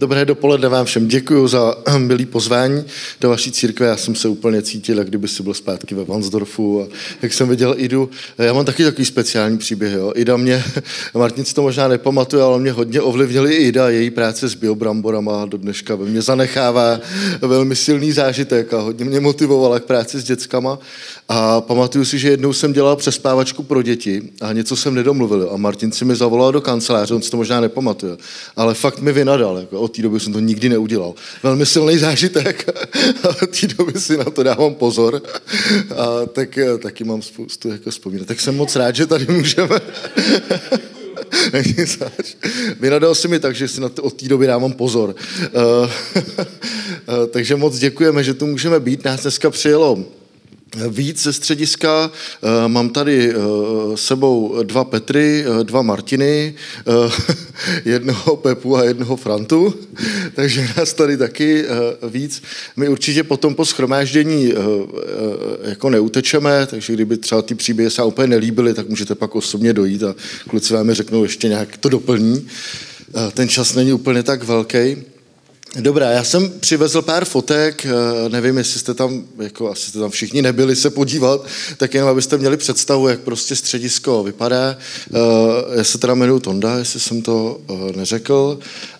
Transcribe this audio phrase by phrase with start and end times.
[0.00, 1.08] Dobré dopoledne vám všem.
[1.08, 2.84] Děkuji za milý pozvání
[3.20, 3.86] do vaší církve.
[3.86, 6.86] Já jsem se úplně cítil, jak kdyby si byl zpátky ve Vansdorfu a
[7.22, 8.10] jak jsem viděl Idu.
[8.38, 9.92] Já mám taky takový speciální příběh.
[9.92, 10.12] Jo.
[10.14, 10.64] Ida mě,
[11.14, 15.58] Martin si to možná nepamatuje, ale mě hodně ovlivnili Ida, její práce s biobramborama do
[15.58, 17.00] dneška ve mě zanechává
[17.40, 20.78] velmi silný zážitek a hodně mě motivovala k práci s dětskama.
[21.28, 25.56] A pamatuju si, že jednou jsem dělal přespávačku pro děti a něco jsem nedomluvil a
[25.56, 28.16] Martin si mi zavolal do kanceláře, on si to možná nepamatuje,
[28.56, 29.58] ale fakt mi vynadal.
[29.58, 31.14] Jako, od té doby jsem to nikdy neudělal.
[31.42, 32.68] Velmi silný zážitek
[33.22, 35.22] a od té doby si na to dávám pozor.
[35.96, 38.28] A tak taky mám spoustu jako vzpomínat.
[38.28, 39.80] Tak jsem moc rád, že tady můžeme.
[42.80, 45.14] Vynadal si mi tak, že si na to, od té doby dávám pozor.
[47.30, 49.04] takže moc děkujeme, že tu můžeme být.
[49.04, 50.04] Nás dneska přijelo
[50.76, 52.10] víc ze střediska.
[52.42, 53.36] Eh, mám tady eh,
[53.94, 56.54] sebou dva Petry, eh, dva Martiny,
[57.84, 59.74] jednoho Pepu a jednoho Frantu,
[60.34, 61.64] takže nás tady taky
[62.10, 62.42] víc.
[62.76, 64.52] My určitě potom po schromáždění
[65.62, 70.02] jako neutečeme, takže kdyby třeba ty příběhy se úplně nelíbily, tak můžete pak osobně dojít
[70.02, 70.14] a
[70.48, 72.46] kluci vám řeknou ještě nějak to doplní.
[73.34, 74.96] Ten čas není úplně tak velký.
[75.76, 80.10] Dobrá, já jsem přivezl pár fotek, eh, nevím, jestli jste tam, jako asi jste tam
[80.10, 84.76] všichni nebyli se podívat, tak jenom abyste měli představu, jak prostě středisko vypadá.
[85.14, 85.18] Eh,
[85.78, 88.58] já se teda jmenuji Tonda, jestli jsem to eh, neřekl.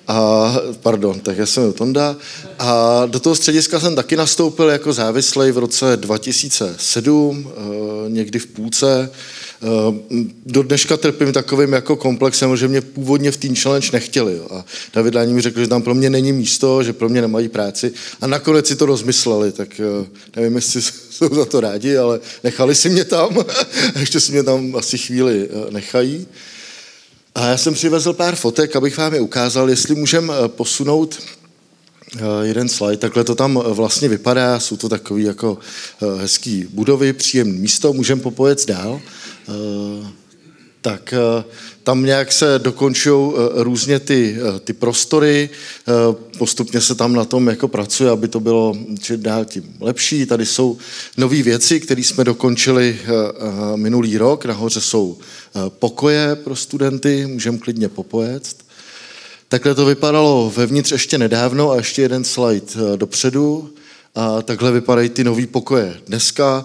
[0.08, 2.16] A, pardon, tak já jsem Tonda.
[2.58, 7.50] A do toho střediska jsem taky nastoupil jako závislý v roce 2007,
[8.08, 9.10] někdy v půlce.
[9.62, 14.36] Eh, do dneška trpím takovým jako komplexem, že mě původně v Teen Challenge nechtěli.
[14.36, 14.46] Jo.
[14.50, 14.64] A
[14.94, 17.92] David Láni mi řekl, že tam pro mě není místo, že pro mě nemají práci.
[18.20, 22.74] A nakonec si to rozmysleli, tak eh, nevím, jestli jsou za to rádi, ale nechali
[22.74, 23.44] si mě tam.
[24.00, 26.26] Ještě si mě tam asi chvíli eh, nechají.
[27.34, 31.18] A já jsem přivezl pár fotek, abych vám je ukázal, jestli můžeme posunout
[32.42, 32.96] jeden slide.
[32.96, 34.60] Takhle to tam vlastně vypadá.
[34.60, 35.58] Jsou to takové jako
[36.20, 37.92] hezký budovy, příjemné místo.
[37.92, 39.00] Můžeme popojet dál.
[39.48, 40.06] Eh,
[40.80, 41.44] tak eh,
[41.82, 45.50] tam nějak se dokončují eh, různě ty, ty prostory,
[46.38, 50.26] postupně se tam na tom jako pracuje, aby to bylo čím dál tím lepší.
[50.26, 50.78] Tady jsou
[51.16, 52.98] nové věci, které jsme dokončili
[53.76, 54.44] minulý rok.
[54.44, 55.18] Nahoře jsou
[55.68, 58.56] pokoje pro studenty, můžeme klidně popojet.
[59.48, 63.70] Takhle to vypadalo vevnitř ještě nedávno a ještě jeden slide dopředu.
[64.18, 66.00] A takhle vypadají ty nový pokoje.
[66.06, 66.64] Dneska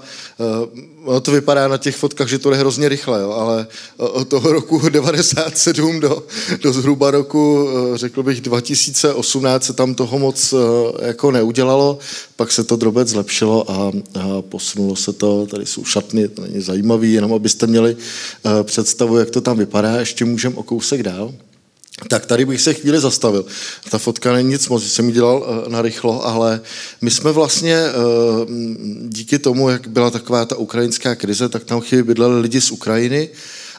[1.05, 4.51] ono to vypadá na těch fotkách, že to je hrozně rychle, jo, ale od toho
[4.51, 6.23] roku 97 do,
[6.61, 10.53] do zhruba roku, řekl bych, 2018 se tam toho moc
[11.01, 11.99] jako neudělalo,
[12.35, 16.61] pak se to drobec zlepšilo a, a posunulo se to, tady jsou šatny, to není
[16.61, 17.97] zajímavý, jenom abyste měli
[18.63, 21.33] představu, jak to tam vypadá, ještě můžeme o kousek dál.
[22.07, 23.45] Tak tady bych se chvíli zastavil.
[23.89, 26.61] Ta fotka není nic moc, jsem ji dělal uh, na rychlo, ale
[27.01, 28.49] my jsme vlastně uh,
[29.07, 33.29] díky tomu, jak byla taková ta ukrajinská krize, tak tam chvíli bydleli lidi z Ukrajiny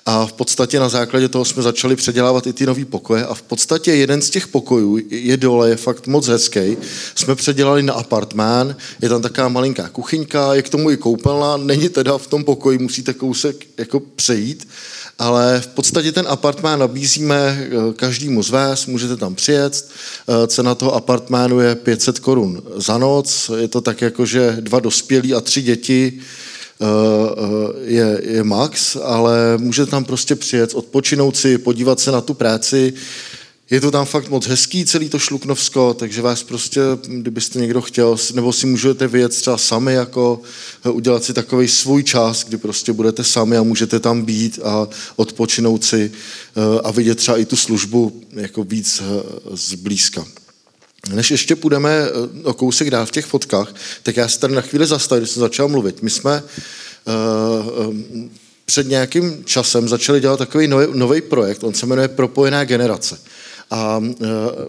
[0.07, 3.43] a v podstatě na základě toho jsme začali předělávat i ty nové pokoje a v
[3.43, 6.77] podstatě jeden z těch pokojů je dole, je fakt moc hezký.
[7.15, 11.89] Jsme předělali na apartmán, je tam taková malinká kuchyňka, je k tomu i koupelna, není
[11.89, 14.69] teda v tom pokoji, musíte kousek jako přejít
[15.19, 19.89] ale v podstatě ten apartmán nabízíme eh, každému z vás, můžete tam přijet.
[20.29, 24.81] Eh, cena toho apartmánu je 500 korun za noc, je to tak jako, že dva
[24.81, 26.21] dospělí a tři děti
[26.81, 26.85] eh,
[27.85, 32.93] je, je max, ale můžete tam prostě přijet, odpočinout si, podívat se na tu práci,
[33.71, 38.17] je to tam fakt moc hezký, celý to Šluknovsko, takže vás prostě, kdybyste někdo chtěl,
[38.35, 40.41] nebo si můžete vyjet třeba sami, jako
[40.87, 44.89] eh, udělat si takový svůj čas, kdy prostě budete sami a můžete tam být a
[45.17, 46.13] odpočinout si
[46.57, 49.23] eh, a vidět třeba i tu službu jako víc eh,
[49.53, 50.27] zblízka.
[51.15, 52.09] Než ještě půjdeme
[52.43, 55.41] o kousek dál v těch fotkách, tak já se tady na chvíli zastavím, když jsem
[55.41, 56.03] začal mluvit.
[56.03, 56.43] My jsme
[58.65, 63.19] před nějakým časem začali dělat takový nový projekt, on se jmenuje Propojená generace.
[63.75, 64.27] A e,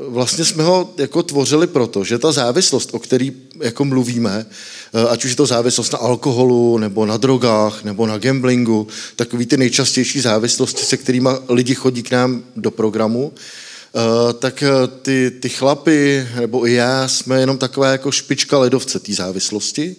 [0.07, 4.45] vlastně jsme ho jako tvořili proto, že ta závislost, o který jako mluvíme,
[4.93, 9.45] e, ať už je to závislost na alkoholu, nebo na drogách, nebo na gamblingu, takový
[9.45, 14.63] ty nejčastější závislosti, se kterými lidi chodí k nám do programu, e, tak
[15.01, 19.95] ty, ty chlapy, nebo i já, jsme jenom taková jako špička ledovce té závislosti.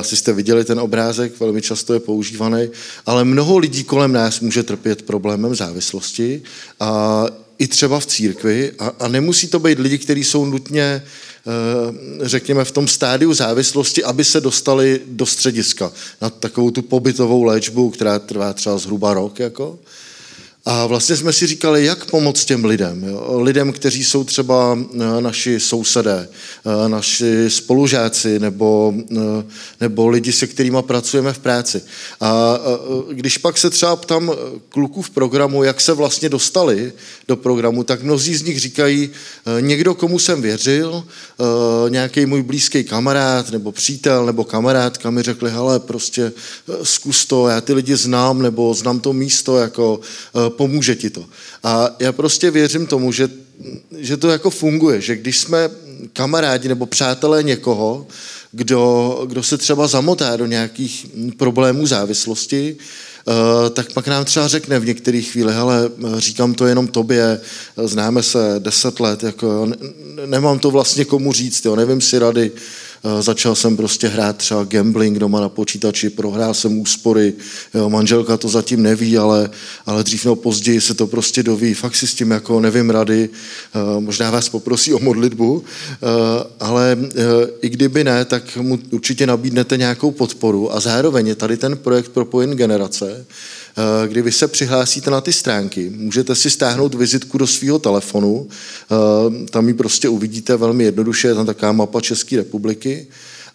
[0.00, 2.68] Asi jste viděli ten obrázek, velmi často je používaný,
[3.06, 6.42] ale mnoho lidí kolem nás může trpět problémem závislosti
[6.80, 7.26] a
[7.62, 11.02] i třeba v církvi a, a nemusí to být lidi, kteří jsou nutně, eh,
[12.28, 15.92] řekněme, v tom stádiu závislosti, aby se dostali do střediska
[16.22, 19.38] na takovou tu pobytovou léčbu, která trvá třeba zhruba rok.
[19.38, 19.78] Jako.
[20.64, 23.04] A vlastně jsme si říkali, jak pomoct těm lidem.
[23.04, 23.40] Jo?
[23.40, 26.28] Lidem, kteří jsou třeba eh, naši sousedé,
[26.66, 29.44] eh, naši spolužáci nebo, eh,
[29.80, 31.82] nebo lidi, se kterými pracujeme v práci.
[32.20, 32.58] A
[33.12, 34.32] když pak se třeba ptám
[34.68, 36.92] kluků v programu, jak se vlastně dostali
[37.28, 39.10] do programu, tak mnozí z nich říkají,
[39.60, 41.04] někdo, komu jsem věřil,
[41.88, 46.32] nějaký můj blízký kamarád nebo přítel nebo kamarádka mi řekli, hele, prostě
[46.82, 50.00] zkus to, já ty lidi znám nebo znám to místo, jako
[50.56, 51.24] pomůže ti to.
[51.64, 53.28] A já prostě věřím tomu, že,
[53.98, 55.70] že to jako funguje, že když jsme
[56.12, 58.06] kamarádi nebo přátelé někoho,
[58.52, 61.06] kdo, kdo se třeba zamotá do nějakých
[61.36, 62.76] problémů závislosti,
[63.26, 67.40] Uh, tak pak nám třeba řekne v některých chvíli, ale říkám to jenom tobě,
[67.84, 69.68] známe se deset let, jako,
[70.26, 72.81] nemám to vlastně komu říct, jo, nevím si rady, Eh,
[73.20, 77.34] začal jsem prostě hrát třeba gambling doma na počítači, prohrál jsem úspory,
[77.74, 79.50] jo, manželka to zatím neví, ale,
[79.86, 81.74] ale dřív nebo později se to prostě doví.
[81.74, 85.96] Fakt si s tím jako nevím rady, eh, možná vás poprosí o modlitbu, eh,
[86.60, 86.98] ale
[87.62, 90.74] i kdyby ne, tak mu určitě nabídnete nějakou podporu.
[90.74, 93.61] A zároveň je tady ten projekt Propojen generace, Eh,
[94.06, 99.46] kdy vy se přihlásíte na ty stránky, můžete si stáhnout vizitku do svého telefonu, eh,
[99.46, 103.06] tam ji prostě uvidíte velmi jednoduše, je tam taková mapa České republiky,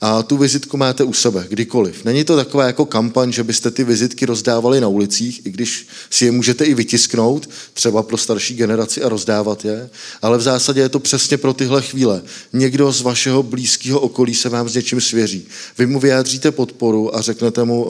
[0.01, 2.05] a tu vizitku máte u sebe, kdykoliv.
[2.05, 6.25] Není to taková jako kampaň, že byste ty vizitky rozdávali na ulicích, i když si
[6.25, 9.89] je můžete i vytisknout, třeba pro starší generaci a rozdávat je,
[10.21, 12.21] ale v zásadě je to přesně pro tyhle chvíle.
[12.53, 15.47] Někdo z vašeho blízkého okolí se vám s něčím svěří.
[15.77, 17.87] Vy mu vyjádříte podporu a řeknete mu,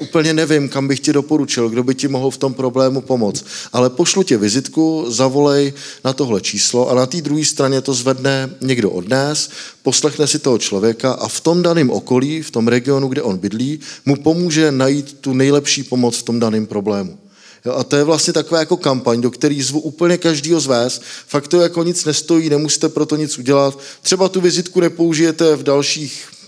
[0.00, 3.44] úplně nevím, kam bych ti doporučil, kdo by ti mohl v tom problému pomoct.
[3.72, 5.72] Ale pošlu tě vizitku, zavolej
[6.04, 9.50] na tohle číslo a na té druhé straně to zvedne někdo od nás,
[9.82, 13.80] poslechne si toho člověka a v tom daném okolí, v tom regionu, kde on bydlí,
[14.06, 17.18] mu pomůže najít tu nejlepší pomoc v tom daném problému.
[17.64, 21.00] Jo, a to je vlastně taková jako kampaň, do které zvu úplně každýho z vás.
[21.26, 23.78] Fakt to jako nic nestojí, nemusíte pro to nic udělat.
[24.02, 26.39] Třeba tu vizitku nepoužijete v dalších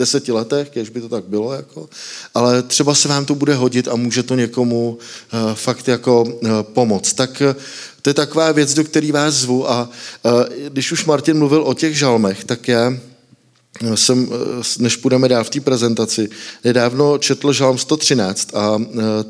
[0.00, 1.88] deseti letech, kež by to tak bylo, jako,
[2.34, 6.50] ale třeba se vám to bude hodit a může to někomu uh, fakt jako uh,
[6.62, 7.12] pomoct.
[7.12, 7.62] Tak uh,
[8.02, 9.88] to je taková věc, do které vás zvu a
[10.68, 12.92] když už Martin mluvil o těch žalmech, tak já
[13.94, 14.28] jsem,
[14.78, 16.28] než půjdeme dál v té prezentaci,
[16.64, 18.78] nedávno četl žalm 113 a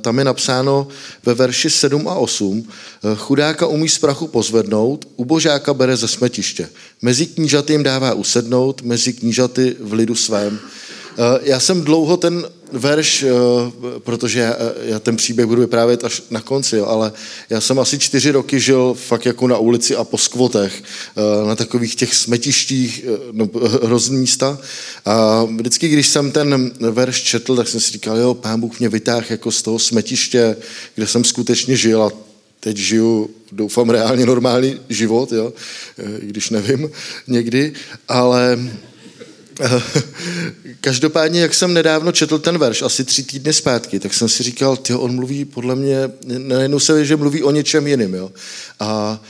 [0.01, 0.89] tam je napsáno
[1.27, 2.69] ve verši 7 a 8
[3.17, 6.69] chudáka umí z prachu pozvednout, ubožáka bere ze smetiště.
[7.03, 10.59] Mezi knížaty jim dává usednout, mezi knížaty v lidu svém.
[11.43, 13.29] Já jsem dlouho ten verš, eh,
[13.99, 17.13] protože já, já ten příběh budu vyprávět až na konci, ale
[17.51, 20.83] já jsem asi čtyři roky žil fakt jako na ulici a po skvotech,
[21.17, 23.49] eh, na takových těch smetištích, eh, no,
[23.83, 24.59] hrozný místa.
[25.05, 28.89] A vždycky, když jsem ten verš četl, tak jsem si říkal, jo, pán Bůh mě
[28.89, 30.57] vytáhl jako z toho smetiště,
[30.95, 32.13] kde jsem skutečně žil a
[32.61, 35.53] teď žiju, doufám, reálně normální život, jo,
[36.21, 36.91] když nevím
[37.27, 37.73] někdy,
[38.09, 38.59] ale
[40.81, 44.77] Každopádně, jak jsem nedávno četl ten verš, asi tři týdny zpátky, tak jsem si říkal,
[44.77, 48.15] ty on mluví podle mě, najednou se že mluví o něčem jiném.
[48.15, 48.33] Jo?
[48.81, 49.21] A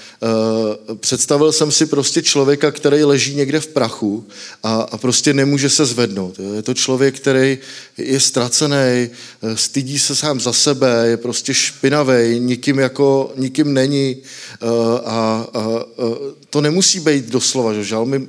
[0.88, 4.26] uh, představil jsem si prostě člověka, který leží někde v prachu
[4.62, 6.38] a, a prostě nemůže se zvednout.
[6.38, 6.52] Jo?
[6.52, 7.58] Je to člověk, který
[7.98, 9.10] je ztracený,
[9.54, 14.16] stydí se sám za sebe, je prostě špinavý, nikým jako, nikým není
[14.62, 14.68] uh,
[15.04, 16.14] a, a uh,
[16.50, 18.26] to nemusí být doslova, že žalmy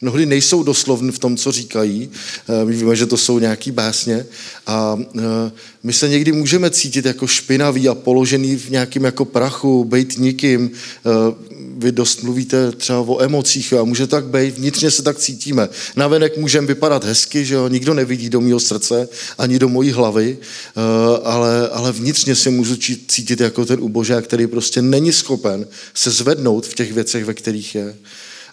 [0.00, 2.10] mnohdy nejsou doslovny v tom, co říkají.
[2.48, 4.26] Uh, my víme, že to jsou nějaký básně
[4.66, 5.22] a uh,
[5.82, 10.70] my se někdy můžeme cítit jako špinavý a položený v nějakém jako prachu, být nikým.
[11.04, 11.34] Uh,
[11.76, 15.68] vy dost mluvíte třeba o emocích a může tak být, vnitřně se tak cítíme.
[15.96, 19.08] Navenek můžeme vypadat hezky, že jo, nikdo nevidí do mého srdce
[19.38, 20.38] ani do mojí hlavy,
[21.24, 22.76] ale, ale vnitřně se můžu
[23.08, 27.74] cítit jako ten ubožák, který prostě není schopen se zvednout v těch věcech, ve kterých
[27.74, 27.94] je.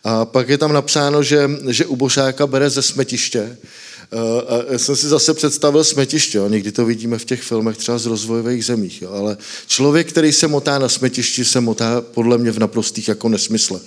[0.03, 3.58] A pak je tam napsáno, že, že ubožáka bere ze smetiště,
[4.72, 6.50] já jsem si zase představil smetiště, jo.
[6.50, 9.12] někdy to vidíme v těch filmech třeba z rozvojových zemích, jo.
[9.12, 13.81] ale člověk, který se motá na smetišti, se motá podle mě v naprostých jako nesmyslech.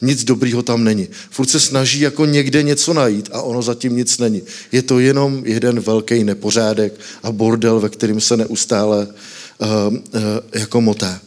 [0.00, 1.08] Nic dobrýho tam není.
[1.30, 4.42] Furt se snaží jako někde něco najít a ono zatím nic není.
[4.72, 9.06] Je to jenom jeden velký nepořádek a bordel, ve kterým se neustále
[9.58, 10.20] uh, uh,
[10.52, 11.20] jako motá.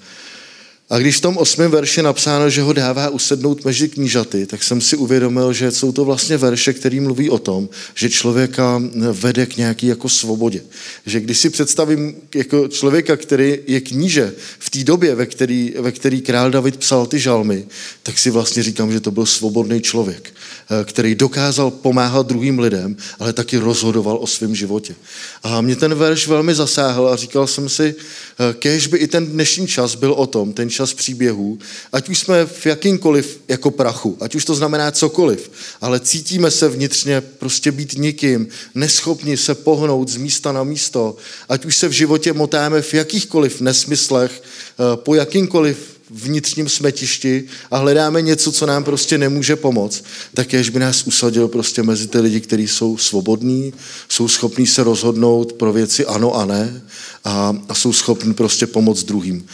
[0.91, 4.81] A když v tom osmém verši napsáno, že ho dává usednout mezi knížaty, tak jsem
[4.81, 8.81] si uvědomil, že jsou to vlastně verše, které mluví o tom, že člověka
[9.11, 10.61] vede k nějaký jako svobodě.
[11.05, 15.91] Že když si představím jako člověka, který je kníže v té době, ve který, ve
[15.91, 17.65] který král David psal ty žalmy,
[18.03, 22.97] tak si vlastně říkám, že to byl svobodný člověk, eh, který dokázal pomáhat druhým lidem,
[23.19, 24.95] ale taky rozhodoval o svém životě.
[25.43, 29.27] A mě ten verš velmi zasáhl a říkal jsem si, eh, kež by i ten
[29.27, 31.59] dnešní čas byl o tom, ten čas příběhů,
[31.91, 36.69] ať už jsme v jakýmkoliv jako prachu, ať už to znamená cokoliv, ale cítíme se
[36.69, 41.15] vnitřně prostě být nikým, neschopni se pohnout z místa na místo,
[41.49, 47.77] ať už se v životě motáme v jakýchkoliv nesmyslech, eh, po jakýmkoliv vnitřním smetišti a
[47.77, 52.19] hledáme něco, co nám prostě nemůže pomoct, tak jež by nás usadil prostě mezi ty
[52.19, 53.73] lidi, kteří jsou svobodní,
[54.09, 56.81] jsou schopní se rozhodnout pro věci ano a ne
[57.23, 59.45] a, a jsou schopní prostě pomoct druhým.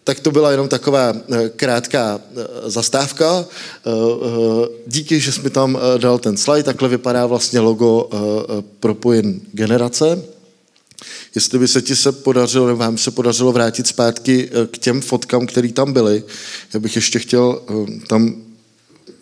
[0.00, 3.44] Eh, tak to byla jenom taková eh, krátká eh, zastávka.
[4.86, 8.08] Díky, že jsi mi tam dal ten slide, takhle vypadá vlastně logo
[8.80, 10.22] Propojen generace.
[11.34, 15.46] Jestli by se ti se podařilo, nebo vám se podařilo vrátit zpátky k těm fotkám,
[15.46, 16.24] které tam byly,
[16.74, 17.62] já bych ještě chtěl
[18.08, 18.34] tam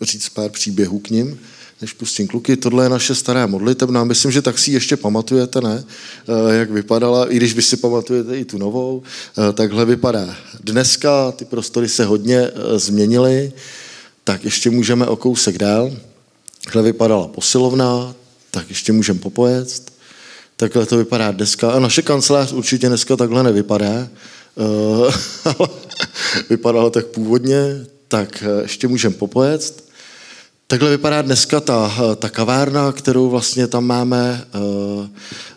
[0.01, 1.39] říct pár příběhů k ním
[1.81, 2.57] než pustím kluky.
[2.57, 4.03] Tohle je naše stará modlitebna.
[4.03, 5.83] Myslím, že tak si ještě pamatujete, ne?
[6.27, 9.03] Eh, jak vypadala, i když vy si pamatujete i tu novou.
[9.49, 13.53] Eh, takhle vypadá dneska, ty prostory se hodně eh, změnily,
[14.23, 15.91] tak ještě můžeme o kousek dál.
[16.63, 18.15] Takhle vypadala posilovna,
[18.51, 19.91] tak ještě můžeme popojet.
[20.55, 21.71] Takhle to vypadá dneska.
[21.71, 24.07] A naše kancelář určitě dneska takhle nevypadá.
[26.49, 29.88] vypadalo tak původně, tak ještě můžeme popojet.
[30.71, 34.45] Takhle vypadá dneska ta, ta kavárna, kterou vlastně tam máme.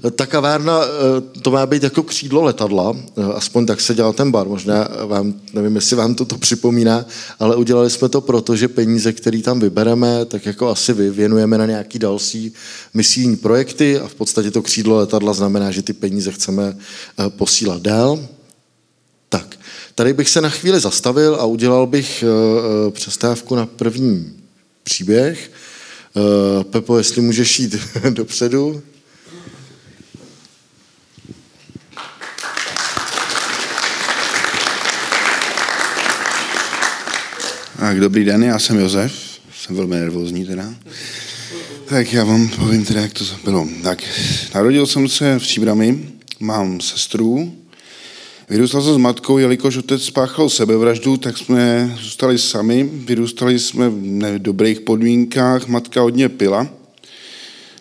[0.06, 4.12] Eh, ta kavárna, eh, to má být jako křídlo letadla, eh, aspoň tak se dělal
[4.12, 4.48] ten bar.
[4.48, 7.06] Možná vám, nevím, jestli vám to, to připomíná,
[7.38, 11.58] ale udělali jsme to proto, že peníze, které tam vybereme, tak jako asi vy, věnujeme
[11.58, 12.52] na nějaký další
[12.94, 16.76] misijní projekty a v podstatě to křídlo letadla znamená, že ty peníze chceme
[17.28, 18.18] posílat dál.
[19.28, 19.58] Tak,
[19.94, 22.24] tady bych se na chvíli zastavil a udělal bych
[22.92, 24.41] přestávku na první
[24.82, 25.50] příběh.
[26.14, 27.76] Uh, Pepo, jestli můžeš jít
[28.10, 28.82] dopředu.
[37.78, 39.12] Tak, dobrý den, já jsem Josef,
[39.56, 40.74] jsem velmi nervózní teda.
[41.84, 43.68] Tak já vám povím teda, jak to bylo.
[43.82, 44.02] Tak,
[44.54, 46.08] narodil jsem se v Příbrami,
[46.40, 47.61] mám sestru,
[48.52, 52.90] Vyrůstal jsem s matkou, jelikož otec spáchal sebevraždu, tak jsme zůstali sami.
[52.92, 56.68] Vyrůstali jsme v dobrých podmínkách, matka hodně pila.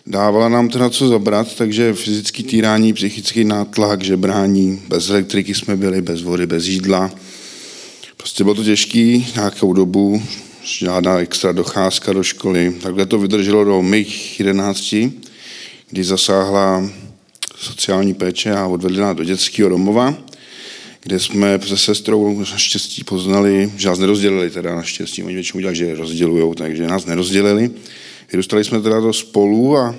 [0.06, 6.02] Dávala nám teda co zabrat, takže fyzický týrání, psychický nátlak, žebrání, bez elektriky jsme byli,
[6.02, 7.10] bez vody, bez jídla.
[8.16, 10.22] Prostě bylo to těžký nějakou dobu,
[10.62, 12.76] žádná extra docházka do školy.
[12.82, 15.12] Takhle to vydrželo do mých jedenácti,
[15.90, 16.90] kdy zasáhla
[17.56, 20.31] sociální péče a odvedli nás do dětského domova
[21.02, 25.94] kde jsme se sestrou naštěstí poznali, že nás nerozdělili teda naštěstí, oni většinou udělali, že
[25.94, 27.70] rozdělují, takže nás nerozdělili.
[28.32, 29.94] Vyrůstali jsme teda to spolu a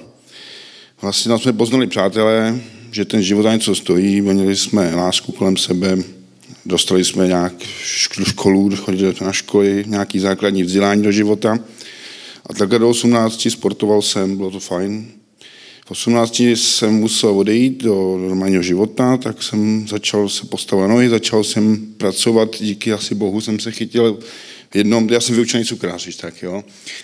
[1.02, 2.60] vlastně nás jsme poznali přátelé,
[2.92, 5.98] že ten život na něco stojí, měli jsme lásku kolem sebe,
[6.66, 7.54] dostali jsme nějak
[8.24, 11.60] školu, chodili na školy, nějaký základní vzdělání do života.
[12.46, 15.08] A takhle do 18 sportoval jsem, bylo to fajn.
[15.86, 21.44] V 18 jsem musel odejít do normálního života, tak jsem začal se postavovat nohy, začal
[21.44, 24.20] jsem pracovat, díky asi bohu jsem se chytil
[24.72, 26.64] v jednom, já jsem vyučený cukrář, tak jo,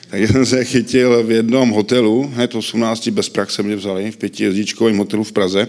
[0.10, 4.98] takže jsem se chytil v jednom hotelu, hned 18 bez praxe mě vzali, v pětijezdičkovém
[4.98, 5.68] hotelu v Praze,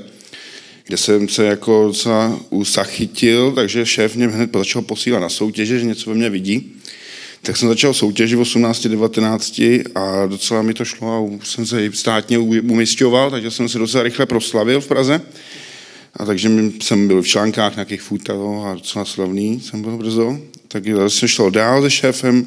[0.87, 5.87] kde jsem se jako docela uzachytil, takže šéf mě hned začal posílat na soutěže, že
[5.87, 6.73] něco ve mně vidí.
[7.43, 9.61] Tak jsem začal soutěžit v 18, 19
[9.95, 14.03] a docela mi to šlo a už jsem se státně umistoval, takže jsem se docela
[14.03, 15.21] rychle proslavil v Praze.
[16.17, 16.51] A takže
[16.83, 20.39] jsem byl v článkách nějakých fůtalo a docela slavný jsem byl brzo.
[20.69, 22.47] Tak jsem šel dál se šéfem.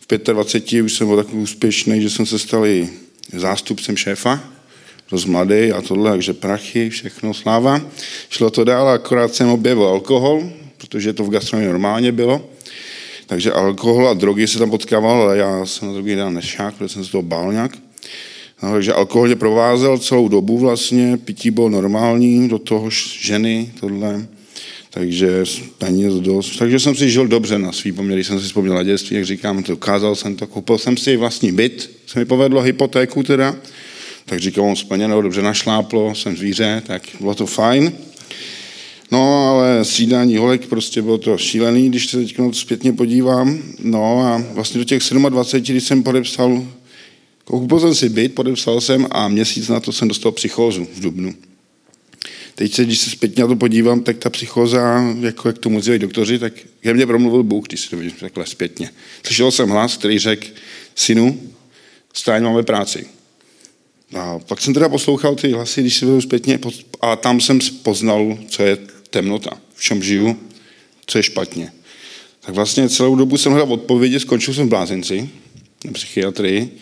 [0.00, 2.88] V 25 už jsem byl takový úspěšný, že jsem se stal i
[3.32, 4.44] zástupcem šéfa,
[5.10, 7.80] dost mladý a tohle, takže prachy, všechno, sláva.
[8.30, 12.50] Šlo to dál, akorát jsem objevil alkohol, protože to v gastronomii normálně bylo.
[13.26, 16.88] Takže alkohol a drogy se tam potkával, ale já jsem na drogy dal nešák, protože
[16.88, 17.78] jsem se toho bál nějak.
[18.62, 22.90] No, takže alkohol mě provázel celou dobu vlastně, pití bylo normální, do toho
[23.20, 24.26] ženy, tohle.
[24.90, 25.44] Takže
[25.78, 26.56] peněz dost.
[26.56, 29.62] Takže jsem si žil dobře na svý poměry, jsem si vzpomněl na dětství, jak říkám,
[29.62, 33.56] dokázal jsem to, koupil jsem si vlastní byt, se mi povedlo hypotéku teda,
[34.26, 37.92] tak říkám, on splněno, dobře našláplo, jsem zvíře, tak bylo to fajn.
[39.10, 43.62] No, ale střídání holek prostě bylo to šílený, když se teď zpětně podívám.
[43.78, 46.66] No a vlastně do těch 27, když jsem podepsal,
[47.44, 51.34] koupil jsem si byt, podepsal jsem a měsíc na to jsem dostal psychózu v Dubnu.
[52.54, 55.98] Teď se, když se zpětně na to podívám, tak ta psychoza, jako jak to mluví
[55.98, 58.90] doktoři, tak ke mně promluvil Bůh, když si to vidím takhle zpětně.
[59.22, 60.46] Slyšel jsem hlas, který řekl,
[60.94, 61.40] synu,
[62.12, 63.06] stáň, máme práci.
[64.16, 66.58] A pak jsem teda poslouchal ty hlasy, když si byl zpětně,
[67.00, 68.78] a tam jsem poznal, co je
[69.14, 70.36] temnota, v čem žiju,
[71.06, 71.72] co je špatně.
[72.40, 75.28] Tak vlastně celou dobu jsem hledal odpovědi, skončil jsem v blázenci
[75.84, 76.78] na psychiatrii,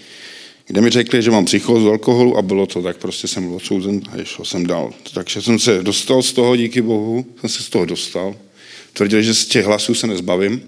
[0.67, 4.01] kde mi řekli, že mám psychózu alkoholu a bylo to, tak prostě jsem byl odsouzen
[4.13, 4.93] a šel jsem dál.
[5.15, 8.35] Takže jsem se dostal z toho, díky bohu, jsem se z toho dostal.
[8.93, 10.63] Tvrdil, že z těch hlasů se nezbavím.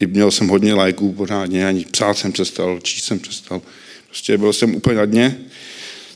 [0.00, 3.62] I měl jsem hodně lajků pořádně, ani psát jsem přestal, číst jsem přestal.
[4.06, 5.38] Prostě byl jsem úplně na dně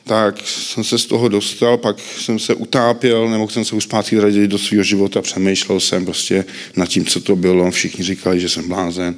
[0.05, 4.21] tak jsem se z toho dostal, pak jsem se utápěl, nemohl jsem se už zpátky
[4.21, 6.45] radit do svého života, přemýšlel jsem prostě
[6.77, 9.17] nad tím, co to bylo, všichni říkali, že jsem blázen.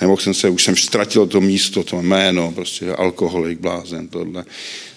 [0.00, 4.44] Nemohl jsem se, už jsem ztratil to místo, to jméno, prostě alkoholik, blázen, tohle.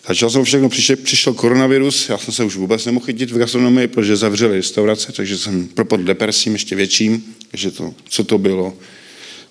[0.07, 3.87] Začal jsem všechno, přišel, přišel koronavirus, já jsem se už vůbec nemohl chytit v gastronomii,
[3.87, 8.73] protože zavřeli restaurace, takže jsem propadl depresím ještě větším, že to, co to bylo,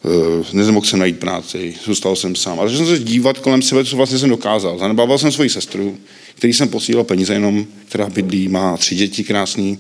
[0.04, 2.60] Eh, nemohl jsem najít práci, zůstal jsem sám.
[2.60, 4.78] Ale jsem se dívat kolem sebe, co vlastně jsem dokázal.
[4.78, 5.98] Zanebával jsem svoji sestru,
[6.34, 9.78] který jsem posílal peníze jenom, která bydlí, má tři děti krásný,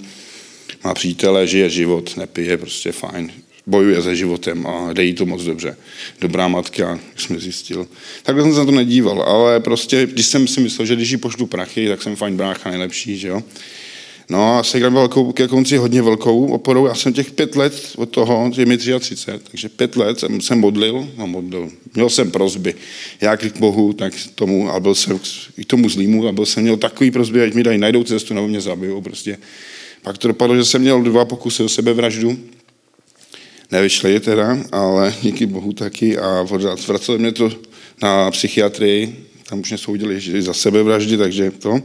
[0.84, 3.32] má přítele, žije život, nepije, prostě fajn,
[3.66, 5.76] bojuje se životem a jde jí to moc dobře.
[6.20, 7.86] Dobrá matka, jak jsem zjistil.
[8.22, 11.16] Takhle jsem se na to nedíval, ale prostě, když jsem si myslel, že když jí
[11.16, 13.42] pošlu prachy, tak jsem fajn brácha nejlepší, že jo.
[14.28, 16.86] No a Segram byl ke konci hodně velkou oporou.
[16.86, 20.54] Já jsem těch pět let od toho, je mi 33, takže pět let jsem se
[20.54, 21.70] modlil, no modlil.
[21.94, 22.74] Měl jsem prozby,
[23.20, 25.20] jak k Bohu, tak tomu, a byl jsem
[25.56, 28.48] i tomu zlýmu, a byl jsem měl takový prozby, ať mi dají najdou cestu, nebo
[28.48, 29.38] mě zabijou prostě.
[30.02, 32.38] Pak to dopadlo, že jsem měl dva pokusy o sebevraždu,
[33.72, 36.46] nevyšly teda, ale díky Bohu taky a
[36.86, 37.50] vraceli mě to
[38.02, 41.80] na psychiatrii, tam už mě soudili za sebevraždy, takže to.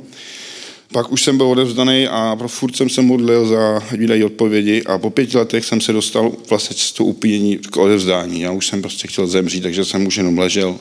[0.91, 4.98] Pak už jsem byl odevzdaný a pro furt jsem se modlil za výdají odpovědi a
[4.98, 8.41] po pěti letech jsem se dostal vlastně z toho upíjení k odevzdání.
[8.41, 10.79] Já už jsem prostě chtěl zemřít, takže jsem už jenom ležel.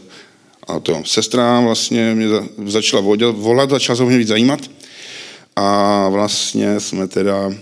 [0.66, 2.26] A to sestra vlastně mě
[2.66, 4.70] začala volat, začala se mě víc zajímat.
[5.56, 7.52] A vlastně jsme teda,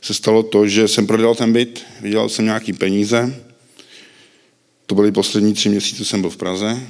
[0.00, 3.42] se stalo to, že jsem prodal ten byt, vydělal jsem nějaký peníze.
[4.86, 6.80] To byly poslední tři měsíce, jsem byl v Praze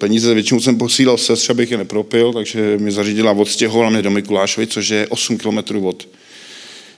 [0.00, 4.66] peníze většinou jsem posílal sestře, abych je nepropil, takže mi zařídila, odstěhovala mě do Mikulášovi,
[4.66, 6.08] což je 8 km od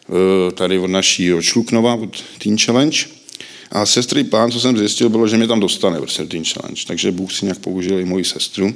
[0.09, 2.99] eh, tady od naší od Šluknova, od Teen Challenge.
[3.73, 6.83] A sestry plán, co jsem zjistil, bylo, že mě tam dostane prostě Teen Challenge.
[6.87, 8.75] Takže Bůh si nějak použil i moji sestru.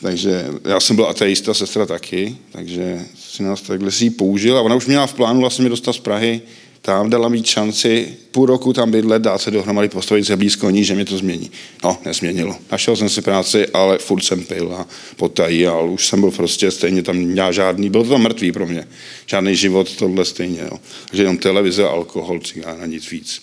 [0.00, 3.00] Takže já jsem byl ateista, sestra taky, takže
[3.30, 5.92] si nás takhle si ji použil a ona už měla v plánu vlastně mě dostat
[5.92, 6.40] z Prahy
[6.86, 10.84] tam dala mít šanci půl roku tam bydlet, dát se dohromady, postavit se blízko ní,
[10.84, 11.50] že mě to změní.
[11.84, 12.56] No, nezměnilo.
[12.72, 16.70] Našel jsem si práci, ale furt jsem pil a potají, ale už jsem byl prostě
[16.70, 18.88] stejně tam měl žádný, byl to tam mrtvý pro mě.
[19.26, 20.60] Žádný život, tohle stejně.
[20.60, 20.78] Jo.
[21.10, 23.42] Takže jenom televize, alkohol, cigána, nic víc.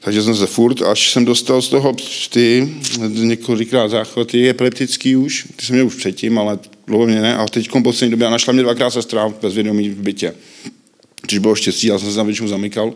[0.00, 1.96] Takže jsem se furt, až jsem dostal z toho
[2.30, 2.74] ty
[3.08, 7.36] několikrát záchvaty epileptický už, ty jsem měl už předtím, ale dlouho mě ne.
[7.36, 10.34] A teď poslední době našla mě dvakrát sestra bezvědomí v bytě
[11.26, 12.94] což bylo štěstí, já jsem se tam většinou zamykal.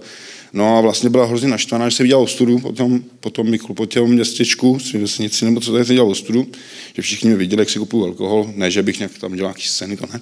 [0.53, 3.75] No a vlastně byla hrozně naštvaná, že se viděla ostudu po tom, po tom Miklu,
[3.75, 6.47] po těm městečku, svým vesnici, nebo co tady se dělal ostudu,
[6.95, 9.69] že všichni mě viděli, jak si kupuju alkohol, ne, že bych nějak tam dělal nějaký
[9.69, 10.21] scény, to ne,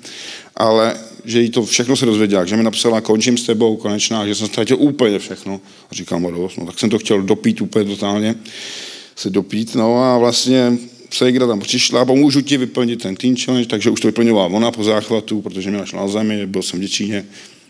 [0.57, 4.35] ale že jí to všechno se dozvěděla, že mi napsala, končím s tebou, konečná, že
[4.35, 5.61] jsem ztratil úplně všechno.
[5.91, 8.35] A říkám, no tak jsem to chtěl dopít úplně totálně,
[9.17, 10.79] se dopít, no a vlastně
[11.11, 14.85] Segra tam přišla, pomůžu ti vyplnit ten teen challenge, takže už to vyplňovala ona po
[14.85, 17.27] záchvatu, protože mě našla na zemi, byl jsem v Děčíně,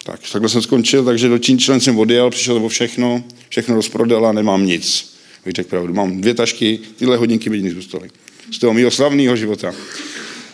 [0.06, 4.32] tak, takhle jsem skončil, takže do Čínčlen jsem odjel, přišel o všechno, všechno rozprodal a
[4.32, 5.14] nemám nic.
[5.44, 5.94] Bych řekl pravdu.
[5.94, 8.10] Mám dvě tašky, tyhle hodinky by nic zůstaly.
[8.52, 9.74] Z toho mého slavného života.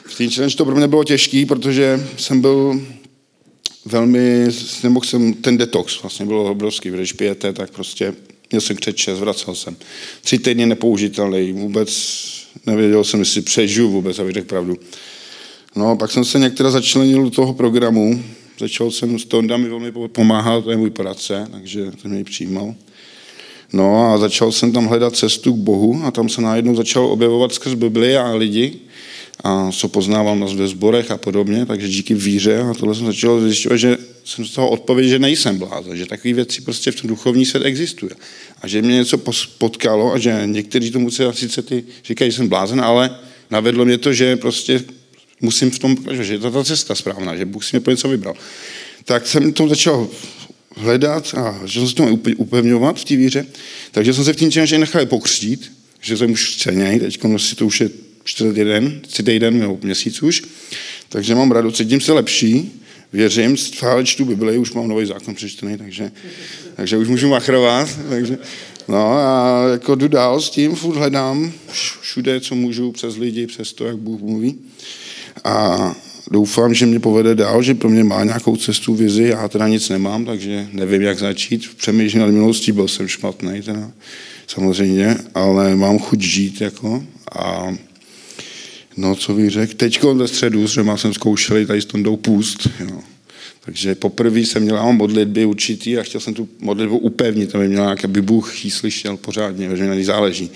[0.06, 2.80] V Čínčlen to pro mě bylo těžký, protože jsem byl
[3.84, 4.46] velmi,
[4.82, 8.14] nemohl jsem, ten detox vlastně bylo obrovský, když pijete, tak prostě
[8.50, 9.76] měl jsem křeče, zvracel jsem.
[10.20, 11.90] Tři týdny nepoužitelný, vůbec
[12.66, 14.78] nevěděl jsem, jestli přežiju vůbec, abych řekl pravdu.
[15.76, 18.22] No, pak jsem se některá začlenil do toho programu,
[18.62, 22.74] Začal jsem s Tonda mi velmi pomáhal, to je můj poradce, takže to mě přijímal.
[23.72, 27.52] No a začal jsem tam hledat cestu k Bohu a tam se najednou začal objevovat
[27.52, 28.74] skrz Bibli a lidi,
[29.44, 33.40] a co poznával nás ve sborech a podobně, takže díky víře a tohle jsem začal
[33.40, 37.08] zjišťovat, že jsem z toho odpověděl, že nejsem blázen, že takové věci prostě v tom
[37.08, 38.10] duchovní svět existuje.
[38.60, 39.18] A že mě něco
[39.58, 43.18] potkalo a že někteří tomu sice ty říkají, že jsem blázen, ale
[43.50, 44.84] navedlo mě to, že prostě
[45.42, 47.90] musím v tom pokračovat, že je to ta cesta správná, že Bůh si mě pro
[47.90, 48.34] něco vybral.
[49.04, 50.08] tak jsem to začal
[50.76, 52.04] hledat a že jsem se to
[52.36, 53.46] upevňovat v té víře.
[53.90, 57.66] Takže jsem se v tím čase nechal pokřtít, že jsem už ceněj, teď si to
[57.66, 57.90] už je
[58.24, 60.42] čtvrtý den, třetí den nebo měsíc už.
[61.08, 62.72] Takže mám radost, cítím se lepší,
[63.12, 66.12] věřím, stále čtu Bibli, už mám nový zákon přečtený, takže,
[66.76, 67.98] takže už můžu machrovat.
[68.08, 68.38] Takže,
[68.88, 71.52] no a jako jdu dál s tím, furt hledám
[72.00, 74.58] všude, co můžu, přes lidi, přes to, jak Bůh mluví.
[75.44, 75.94] A
[76.30, 79.88] doufám, že mě povede dál, že pro mě má nějakou cestu, vizi, já teda nic
[79.88, 81.74] nemám, takže nevím, jak začít.
[81.76, 83.90] Přemýšlím nad minulostí, byl jsem špatný, teda,
[84.46, 87.74] samozřejmě, ale mám chuť žít, jako, a
[88.96, 93.00] no, co bych řekl, teďko ve středu, že jsem zkoušeli tady s Tondou půst, jo.
[93.64, 98.04] Takže poprvé jsem měl modlitby určitý a chtěl jsem tu modlitbu upevnit, aby měl nějaký,
[98.04, 100.50] aby Bůh ji slyšel pořádně, že mi záleží.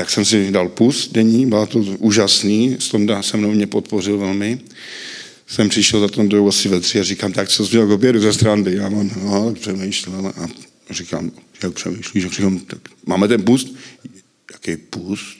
[0.00, 4.58] Tak jsem si dal pust denní, bylo to úžasný, Stonda se mnou mě podpořil velmi.
[5.46, 8.20] Jsem přišel za Tondou asi ve tři a říkám, tak co jsi měl k obědu
[8.20, 8.76] ze strandy?
[8.76, 10.48] Já mám, no, přemýšlel a
[10.90, 11.30] říkám,
[11.62, 12.26] jak přemýšlíš?
[12.26, 13.68] Říkám, tak máme ten pust?
[14.52, 15.36] Jaký pust?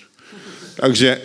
[0.74, 1.20] Takže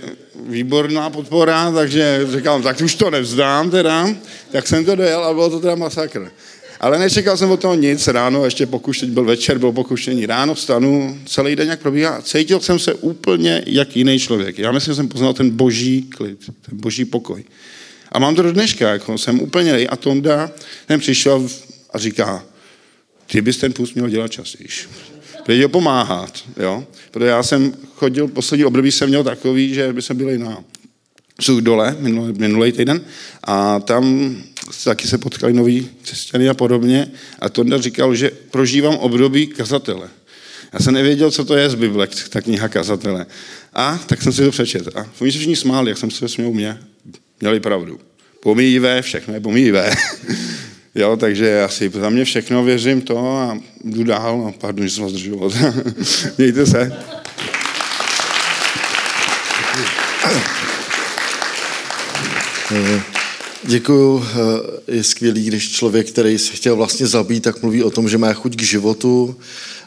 [0.45, 4.09] výborná podpora, takže říkám, tak už to nevzdám teda,
[4.51, 6.31] tak jsem to dojel a bylo to teda masakr.
[6.79, 11.17] Ale nečekal jsem o toho nic, ráno ještě pokušení, byl večer, bylo pokušení, ráno vstanu,
[11.25, 14.59] celý den jak probíhá, cítil jsem se úplně jak jiný člověk.
[14.59, 17.43] Já myslím, že jsem poznal ten boží klid, ten boží pokoj.
[18.11, 20.51] A mám to do dneška, jako jsem úplně a Tonda,
[20.85, 21.47] ten přišel
[21.93, 22.43] a říká,
[23.25, 24.67] ty bys ten půst měl dělat častěji
[25.63, 26.83] ho pomáhat, jo.
[27.11, 30.63] Protože já jsem chodil, poslední období jsem měl takový, že by jsme byli na
[31.59, 33.01] dole minulý, minulý týden
[33.43, 34.35] a tam
[34.84, 37.08] taky se potkali noví křesťany a podobně
[37.39, 40.10] a Tonda říkal, že prožívám období kazatele.
[40.73, 43.25] Já jsem nevěděl, co to je z Bible, ta kniha kazatele.
[43.73, 44.91] A tak jsem si to přečetl.
[44.95, 46.78] A oni se všichni smáli, jak jsem se směl mě.
[47.41, 47.99] Měli pravdu.
[48.39, 49.91] Pomíjivé, všechno je pomíjivé.
[50.97, 54.38] Jo, takže asi za mě všechno věřím to a jdu dál.
[54.38, 55.51] No, pardon, že jsem vás zdržoval.
[56.38, 56.91] Mějte se.
[63.67, 64.25] Děkuju.
[64.88, 68.34] Je skvělý, když člověk, který se chtěl vlastně zabít, tak mluví o tom, že má
[68.34, 69.36] chuť k životu,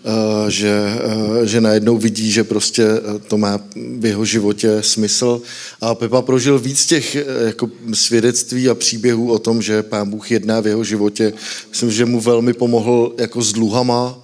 [0.05, 3.61] Eh, že, eh, že najednou vidí, že prostě eh, to má
[3.99, 5.43] v jeho životě smysl.
[5.81, 10.61] A Pepa prožil víc těch jako svědectví a příběhů o tom, že pán Bůh jedná
[10.61, 11.33] v jeho životě.
[11.71, 14.19] Myslím, že mu velmi pomohl jako s dluhama,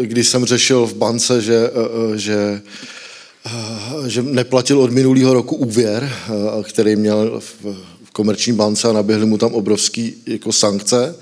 [0.00, 1.70] když jsem řešil v bance, že,
[2.14, 2.62] že
[4.06, 6.12] že neplatil od minulého roku úvěr,
[6.62, 7.40] který měl
[8.18, 11.14] komerční bance a naběhly mu tam obrovský jako sankce.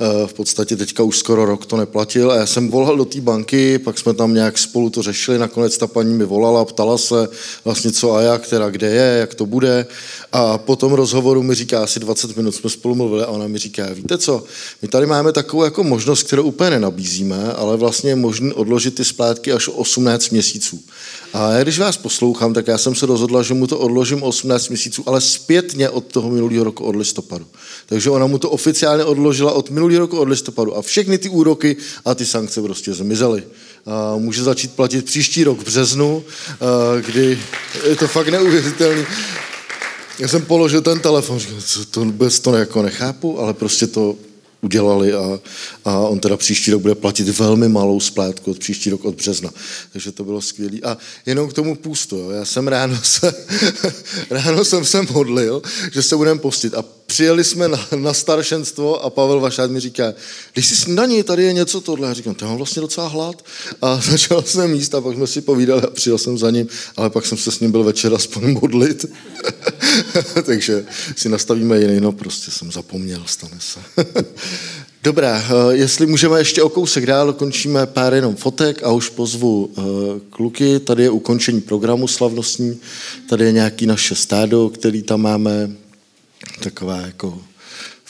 [0.00, 3.20] Eh, v podstatě teďka už skoro rok to neplatil a já jsem volal do té
[3.20, 7.28] banky, pak jsme tam nějak spolu to řešili, nakonec ta paní mi volala, ptala se
[7.64, 9.86] vlastně co a jak, teda kde je, jak to bude
[10.32, 13.58] a po tom rozhovoru mi říká, asi 20 minut jsme spolu mluvili a ona mi
[13.58, 14.44] říká, víte co,
[14.82, 19.04] my tady máme takovou jako možnost, kterou úplně nenabízíme, ale vlastně je možné odložit ty
[19.04, 20.80] splátky až 18 měsíců.
[21.32, 24.68] A já, když vás poslouchám, tak já jsem se rozhodla, že mu to odložím 18
[24.68, 27.46] měsíců, ale zpětně od toho minulého roku od listopadu.
[27.86, 31.76] Takže ona mu to oficiálně odložila od minulého roku od listopadu a všechny ty úroky
[32.04, 33.42] a ty sankce prostě zmizely.
[33.86, 36.24] A může začít platit příští rok v březnu,
[37.06, 37.38] kdy
[37.88, 39.04] je to fakt neuvěřitelný.
[40.18, 44.16] Já jsem položil ten telefon, říkal, co to vůbec to jako nechápu, ale prostě to
[44.60, 45.40] udělali a,
[45.84, 49.50] a on teda příští rok bude platit velmi malou splátku od příští rok od března.
[49.92, 50.78] Takže to bylo skvělé.
[50.84, 52.16] A jenom k tomu půstu.
[52.16, 52.30] Jo.
[52.30, 53.34] Já jsem ráno se,
[54.30, 59.10] ráno jsem se modlil, že se budeme postit a přijeli jsme na, na staršenstvo a
[59.10, 60.14] Pavel Vašát mi říká,
[60.52, 62.08] když jsi snídaní, tady je něco tohle.
[62.08, 63.44] Já říkám, to mám vlastně docela hlad.
[63.82, 67.10] A začal jsem jíst a pak jsme si povídali a přijel jsem za ním, ale
[67.10, 69.06] pak jsem se s ním byl večer aspoň modlit.
[70.46, 70.84] Takže
[71.16, 73.80] si nastavíme jiný, no prostě jsem zapomněl, stane se.
[75.02, 79.70] Dobré, eh, jestli můžeme ještě o kousek dál, končíme pár jenom fotek a už pozvu
[79.78, 79.82] eh,
[80.30, 80.80] kluky.
[80.80, 82.78] Tady je ukončení programu slavnostní,
[83.28, 85.70] tady je nějaký naše stádo, který tam máme,
[86.62, 87.42] taková jako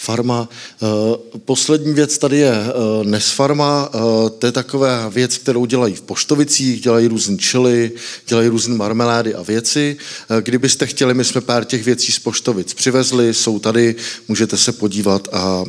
[0.00, 0.48] farma.
[0.82, 3.98] Eh, poslední věc tady je eh, Nesfarma, eh,
[4.30, 7.92] to je taková věc, kterou dělají v Poštovicích, dělají různé čily,
[8.26, 9.96] dělají různé marmelády a věci.
[10.40, 13.96] Kdybyste chtěli, my jsme pár těch věcí z Poštovic přivezli, jsou tady,
[14.28, 15.64] můžete se podívat a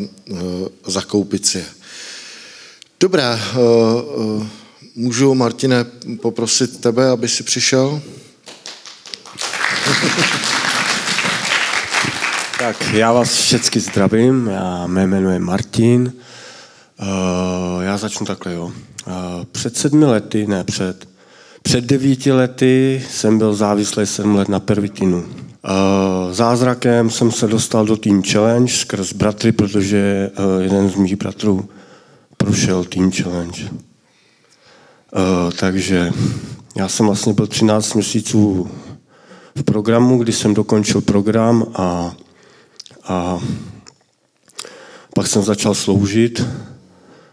[0.88, 1.66] zakoupit si je.
[3.00, 3.40] Dobré,
[4.96, 5.86] můžu, Martine,
[6.22, 8.02] poprosit tebe, aby si přišel?
[12.62, 16.14] Tak já vás všechny zdravím, já mé jméno je Martin.
[17.02, 18.64] Uh, já začnu takhle, jo.
[18.66, 18.74] Uh,
[19.52, 21.10] před sedmi lety, ne před,
[21.64, 25.26] před devíti lety jsem byl závislý sedm let na pervitinu.
[26.32, 31.70] Zázrakem jsem se dostal do Team Challenge skrz bratry, protože jeden z mých bratrů
[32.38, 33.70] prošel Team Challenge.
[35.60, 36.12] Takže
[36.76, 38.70] já jsem vlastně byl 13 měsíců
[39.56, 42.16] v programu, kdy jsem dokončil program a,
[43.04, 43.40] a
[45.16, 46.46] pak jsem začal sloužit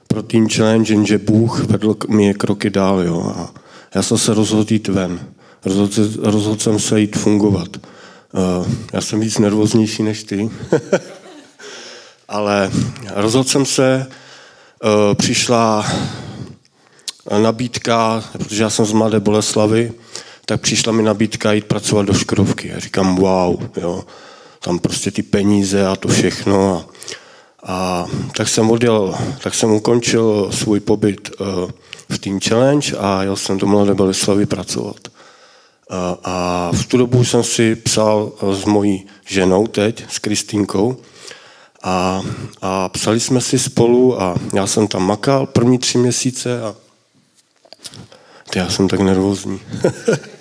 [0.09, 3.01] pro Team Challenge, jenže Bůh vedl mě kroky dál.
[3.01, 3.55] Jo, a
[3.95, 5.21] já jsem se rozhodl jít ven.
[5.65, 7.69] Rozhodl, rozhodl jsem se jít fungovat.
[7.77, 10.51] Uh, já jsem víc nervóznější než ty.
[12.29, 12.71] Ale
[13.15, 14.07] rozhodl jsem se,
[14.85, 15.87] uh, přišla
[17.43, 19.93] nabídka, protože já jsem z Mladé Boleslavy,
[20.47, 22.69] tak přišla mi nabídka jít pracovat do Škodovky.
[22.69, 24.05] Já říkám, wow, jo,
[24.61, 26.77] tam prostě ty peníze a to všechno.
[26.77, 26.85] A,
[27.63, 31.71] a tak jsem odjel, tak jsem ukončil svůj pobyt uh,
[32.09, 34.97] v Team Challenge a jel jsem do Mladé Boleslavy pracovat.
[35.09, 40.97] Uh, a v tu dobu jsem si psal s mojí ženou teď, s Kristýnkou,
[41.83, 42.23] a,
[42.63, 46.75] a psali jsme si spolu a já jsem tam makal první tři měsíce a
[48.57, 49.61] já jsem tak nervózní.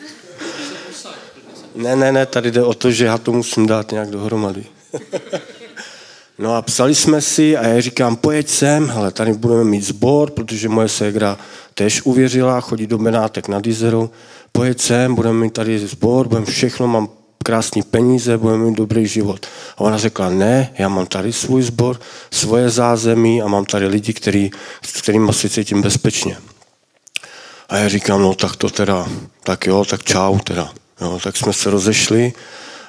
[1.78, 4.64] ne, ne, ne, tady jde o to, že já to musím dát nějak dohromady.
[6.40, 10.32] no a psali jsme si a já říkám, pojeď sem, ale tady budeme mít sbor,
[10.32, 11.38] protože moje ségra
[11.74, 14.12] tež uvěřila, chodí do Benátek na Dizeru.
[14.52, 17.10] Pojeď sem, budeme mít tady sbor, budeme všechno, mám
[17.44, 19.46] krásný peníze, budeme mít dobrý život.
[19.78, 22.00] A ona řekla, ne, já mám tady svůj sbor,
[22.32, 26.38] svoje zázemí a mám tady lidi, který, s kterými si cítím bezpečně.
[27.70, 29.08] A já říkám, no tak to teda,
[29.44, 30.74] tak jo, tak čau teda.
[31.02, 32.34] Jo, tak jsme se rozešli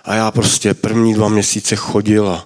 [0.05, 2.45] a já prostě první dva měsíce chodil a,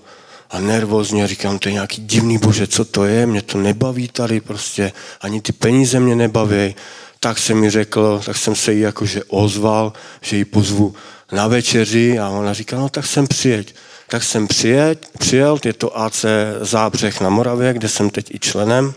[0.51, 4.41] a nervózně říkám, to je nějaký divný bože, co to je, mě to nebaví tady
[4.41, 6.75] prostě, ani ty peníze mě nebaví.
[7.21, 10.95] Tak jsem mi řekl, tak jsem se jí jakože ozval, že ji pozvu
[11.33, 13.75] na večeři a ona říká, no tak jsem přijeď.
[14.09, 16.25] Tak jsem přijeď, přijel, je to AC
[16.61, 18.95] Zábřeh na Moravě, kde jsem teď i členem.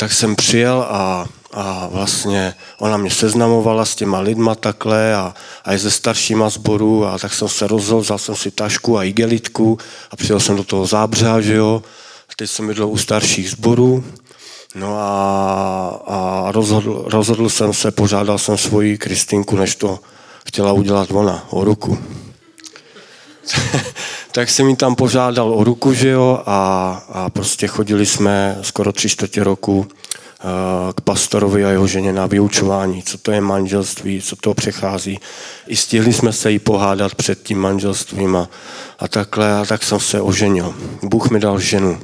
[0.00, 5.34] Tak jsem přijel a a vlastně ona mě seznamovala s těma lidma takhle a,
[5.64, 9.04] a i se staršíma zborů a tak jsem se rozhodl, vzal jsem si tašku a
[9.04, 9.78] igelitku
[10.10, 11.82] a přijel jsem do toho zábřeha, že jo.
[12.36, 14.04] Teď jsem bydlel u starších zborů.
[14.74, 19.98] No a, a rozhodl, rozhodl jsem se, požádal jsem svoji Kristinku, než to
[20.46, 21.98] chtěla udělat ona, o ruku.
[24.32, 28.92] tak jsem mi tam požádal o ruku, že jo, a, a prostě chodili jsme skoro
[28.92, 29.88] tři čtvrtě roku
[30.96, 35.18] k pastorovi a jeho ženě na vyučování, co to je manželství, co to přechází.
[35.66, 38.48] I stihli jsme se jí pohádat před tím manželstvím a,
[38.98, 40.74] a takhle, a tak jsem se oženil.
[41.02, 42.00] Bůh mi dal ženu.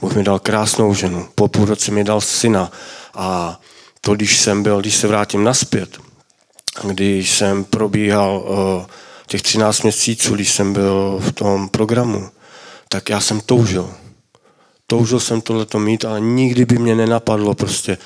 [0.00, 1.28] Bůh mi dal krásnou ženu.
[1.34, 2.72] Po půl roce mi dal syna.
[3.14, 3.60] A
[4.00, 5.98] to, když jsem byl, když se vrátím naspět,
[6.82, 8.86] když jsem probíhal uh,
[9.26, 12.30] těch 13 měsíců, když jsem byl v tom programu,
[12.88, 13.94] tak já jsem toužil
[14.86, 17.98] toužil jsem tohleto mít, ale nikdy by mě nenapadlo prostě.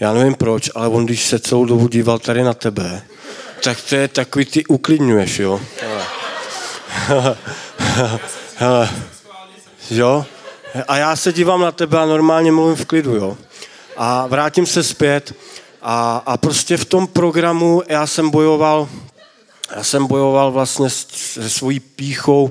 [0.00, 3.02] Já nevím proč, ale on, když se celou dobu díval tady na tebe,
[3.64, 5.60] tak to je takový, ty uklidňuješ, jo?
[6.88, 7.36] Hele.
[8.56, 8.90] Hele.
[9.90, 10.26] Jo?
[10.88, 13.36] A já se dívám na tebe a normálně mluvím v klidu, jo?
[13.96, 15.34] A vrátím se zpět
[15.82, 18.88] a, a prostě v tom programu já jsem bojoval,
[19.76, 22.50] já jsem bojoval vlastně se svojí píchou,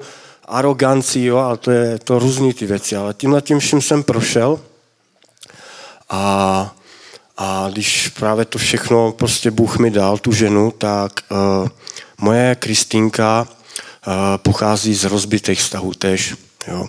[0.49, 4.59] arogancí, jo, a to je to různý ty věci, ale tímhle tím vším jsem prošel
[6.09, 6.75] a,
[7.37, 11.67] a když právě to všechno prostě Bůh mi dal, tu ženu, tak uh,
[12.17, 16.35] moje Kristýnka uh, pochází z rozbitých vztahů tež,
[16.67, 16.87] jo.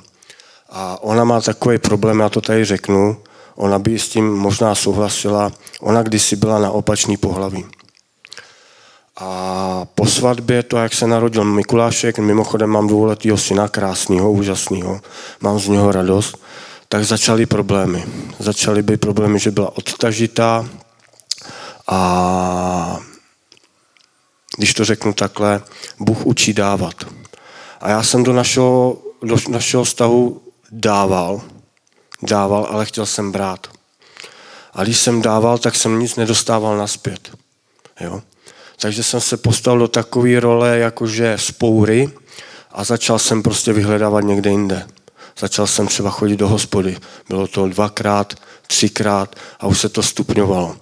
[0.71, 3.17] A ona má takový problém, já to tady řeknu,
[3.55, 7.65] ona by s tím možná souhlasila, ona kdysi byla na opačný pohlaví.
[9.21, 15.01] A po svatbě, to, jak se narodil Mikulášek, mimochodem mám dvouletýho syna, krásného, úžasného,
[15.41, 16.39] mám z něho radost,
[16.89, 18.05] tak začaly problémy.
[18.39, 20.69] Začaly být problémy, že byla odtažitá
[21.89, 22.99] a
[24.57, 25.63] když to řeknu takhle,
[25.99, 26.95] Bůh učí dávat.
[27.81, 31.43] A já jsem do našeho, do našeho vztahu dával,
[32.23, 33.67] dával, ale chtěl jsem brát.
[34.73, 37.31] A když jsem dával, tak jsem nic nedostával naspět.
[38.01, 38.23] Jo?
[38.81, 42.11] Takže jsem se postavil do takové role jakože spoury
[42.73, 44.87] a začal jsem prostě vyhledávat někde jinde.
[45.39, 46.97] Začal jsem třeba chodit do hospody.
[47.29, 48.35] Bylo to dvakrát,
[48.67, 50.77] třikrát a už se to stupňovalo.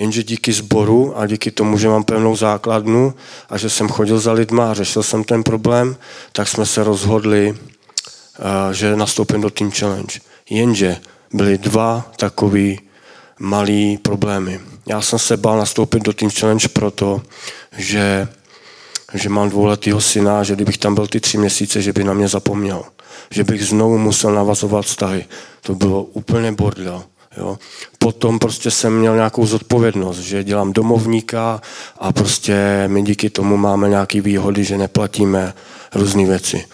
[0.00, 3.14] Jenže díky sboru a díky tomu, že mám pevnou základnu
[3.50, 5.96] a že jsem chodil za lidma a řešil jsem ten problém,
[6.32, 10.20] tak jsme se rozhodli, eh, že nastoupím do Team Challenge.
[10.50, 10.96] Jenže
[11.32, 12.74] byly dva takové
[13.38, 14.73] malý problémy.
[14.86, 17.22] Já jsem se bál nastoupit do Team Challenge proto,
[17.76, 18.28] že
[19.14, 22.28] že mám dvouletýho syna, že kdybych tam byl ty tři měsíce, že by na mě
[22.28, 22.84] zapomněl.
[23.30, 25.24] Že bych znovu musel navazovat vztahy.
[25.60, 27.04] To bylo úplně bordel.
[27.36, 27.58] Jo.
[27.98, 31.60] Potom prostě jsem měl nějakou zodpovědnost, že dělám domovníka
[31.98, 35.54] a prostě my díky tomu máme nějaké výhody, že neplatíme
[35.94, 36.66] různé věci.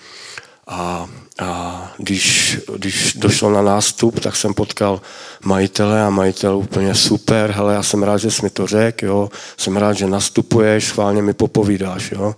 [0.66, 5.00] A, a když, když došlo na nástup, tak jsem potkal
[5.44, 9.28] majitele a majitel úplně super, hele, já jsem rád, že jsi mi to řekl, jo,
[9.56, 12.34] jsem rád, že nastupuješ, schválně mi popovídáš, jo.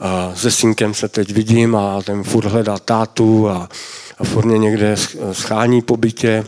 [0.00, 3.68] A se synkem se teď vidím a ten furt hledá tátu a,
[4.18, 4.96] a furt mě někde
[5.32, 6.46] schání po bytě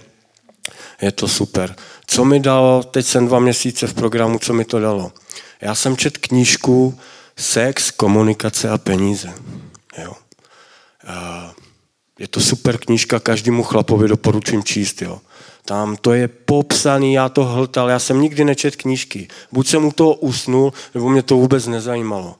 [1.03, 1.77] je to super.
[2.07, 5.13] Co mi dalo, teď jsem dva měsíce v programu, co mi to dalo?
[5.61, 6.99] Já jsem čet knížku
[7.37, 9.33] Sex, komunikace a peníze.
[9.99, 10.13] Jo.
[12.21, 15.03] Je to super knížka, každému chlapovi doporučím číst.
[15.03, 15.21] Jo.
[15.65, 19.29] Tam to je popsaný, já to hltal, já jsem nikdy nečet knížky.
[19.53, 22.37] Buď jsem u toho usnul, nebo mě to vůbec nezajímalo.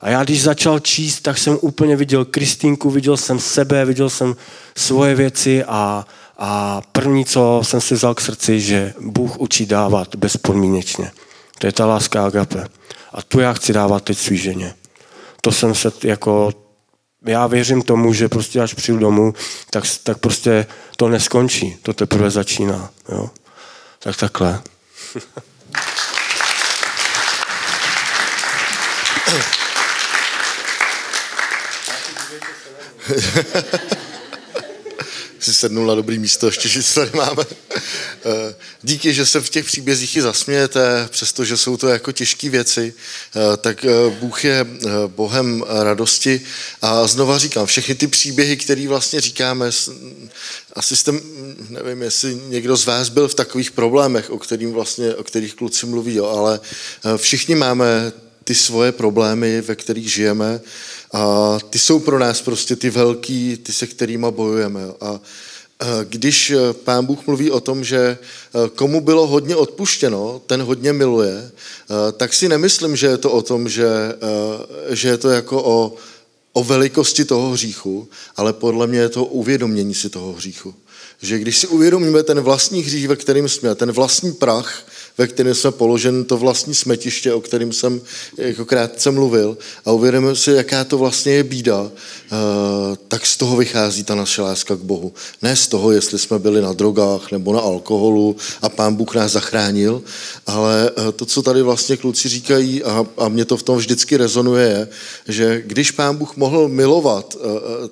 [0.00, 4.36] A já když začal číst, tak jsem úplně viděl Kristýnku, viděl jsem sebe, viděl jsem
[4.76, 6.06] svoje věci a,
[6.38, 11.10] a první, co jsem si vzal k srdci, že Bůh učí dávat bezpodmínečně.
[11.58, 12.64] To je ta láska agape.
[13.12, 14.74] A tu já chci dávat teď svý ženě.
[15.40, 16.52] To jsem se jako,
[17.26, 19.34] já věřím tomu, že prostě až přijdu domů,
[19.70, 21.76] tak, tak prostě to neskončí.
[21.82, 22.90] To teprve začíná.
[23.08, 23.30] Jo?
[23.98, 24.62] Tak takhle.
[35.40, 37.44] si sednul na dobrý místo, ještě, že tady máme.
[38.24, 42.94] Eh, díky, že se v těch příbězích i zasmějete, přestože jsou to jako těžké věci,
[42.94, 44.66] eh, tak eh, Bůh je
[45.06, 46.40] Bohem radosti
[46.82, 49.70] a znova říkám, všechny ty příběhy, které vlastně říkáme,
[50.72, 51.12] asi jste,
[51.68, 55.86] nevím, jestli někdo z vás byl v takových problémech, o, kterým vlastně, o kterých kluci
[55.86, 56.60] mluví, jo, ale
[57.16, 58.12] všichni máme
[58.44, 60.60] ty svoje problémy, ve kterých žijeme
[61.12, 64.80] a ty jsou pro nás prostě ty velký, ty se kterými bojujeme.
[65.00, 65.20] A
[66.04, 68.18] když e, pán Bůh mluví o tom, že e,
[68.74, 73.42] komu bylo hodně odpuštěno, ten hodně miluje, e, tak si nemyslím, že je to o
[73.42, 73.88] tom, že,
[74.90, 75.94] že je to jako o,
[76.52, 80.74] o velikosti toho hříchu, ale podle mě je to uvědomění si toho hříchu.
[81.22, 84.84] Že když si uvědomíme ten vlastní hřích, ve kterým jsme, ten vlastní prach,
[85.18, 88.00] ve kterém jsme položen, to vlastní smetiště, o kterém jsem
[88.36, 92.36] jako krátce mluvil a uvědomíme si, jaká to vlastně je bída, eh,
[93.08, 95.12] tak z toho vychází ta naše láska k Bohu.
[95.42, 99.32] Ne z toho, jestli jsme byli na drogách nebo na alkoholu a pán Bůh nás
[99.32, 100.02] zachránil,
[100.46, 104.16] ale eh, to, co tady vlastně kluci říkají a, a mě to v tom vždycky
[104.16, 104.88] rezonuje, je,
[105.28, 107.88] že když pán Bůh mohl milovat eh,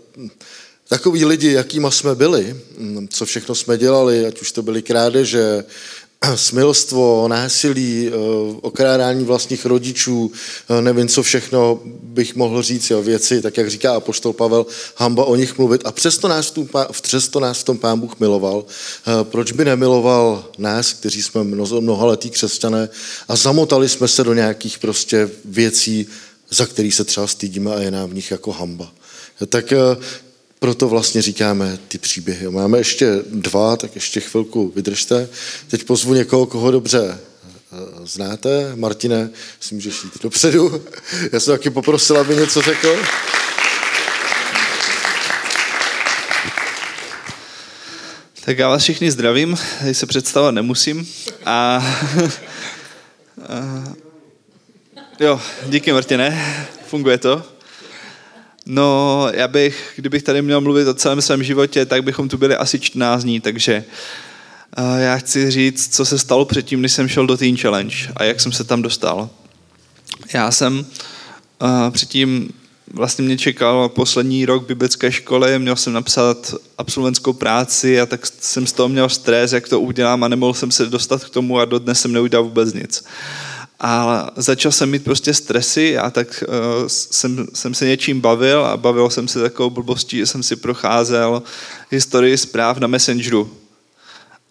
[0.88, 5.64] takový lidi, jakýma jsme byli, hm, co všechno jsme dělali, ať už to byly krádeže,
[6.37, 8.12] smilstvo, násilí, eh,
[8.61, 10.33] okrádání vlastních rodičů,
[10.68, 15.24] eh, nevím, co všechno bych mohl říct, jo, věci, tak jak říká apoštol Pavel, hamba
[15.24, 15.83] o nich mluvit.
[15.85, 16.68] A přesto nás, tu,
[17.02, 18.64] přesto nás v tom pán Bůh miloval.
[18.66, 21.44] Eh, proč by nemiloval nás, kteří jsme
[21.81, 22.88] mnohaletí křesťané
[23.28, 26.07] a zamotali jsme se do nějakých prostě věcí,
[26.50, 28.92] za který se třeba stydíme a je nám v nich jako hamba.
[29.48, 29.72] Tak
[30.59, 32.51] proto vlastně říkáme ty příběhy.
[32.51, 35.29] Máme ještě dva, tak ještě chvilku vydržte.
[35.68, 38.73] Teď pozvu někoho, koho dobře eh, znáte.
[38.77, 40.85] Martine, si můžeš jít dopředu.
[41.33, 42.99] Já jsem taky poprosil, aby něco řekl.
[48.44, 51.09] Tak já vás všichni zdravím, tady se představovat nemusím.
[51.47, 51.85] A,
[53.49, 53.85] a
[55.21, 57.58] jo, díky Martine, funguje to.
[58.70, 62.57] No, já bych, kdybych tady měl mluvit o celém svém životě, tak bychom tu byli
[62.57, 63.85] asi 14 dní, takže
[64.98, 68.40] já chci říct, co se stalo předtím, než jsem šel do Teen Challenge a jak
[68.40, 69.31] jsem se tam dostal.
[70.35, 70.87] Já jsem
[71.90, 72.50] předtím,
[72.94, 78.66] vlastně mě čekal poslední rok biblické školy, měl jsem napsat absolventskou práci a tak jsem
[78.66, 81.64] z toho měl stres, jak to udělám a nemohl jsem se dostat k tomu a
[81.64, 83.04] dodnes jsem neudělal vůbec nic.
[83.80, 86.54] A začal jsem mít prostě stresy a tak uh,
[86.86, 91.42] jsem, jsem se něčím bavil a bavil jsem se takovou blbostí, že jsem si procházel
[91.90, 93.50] historii zpráv na Messengeru.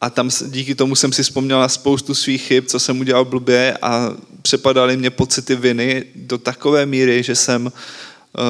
[0.01, 3.77] A tam díky tomu jsem si vzpomněl na spoustu svých chyb, co jsem udělal blbě
[3.81, 7.71] a přepadaly mě pocity viny do takové míry, že jsem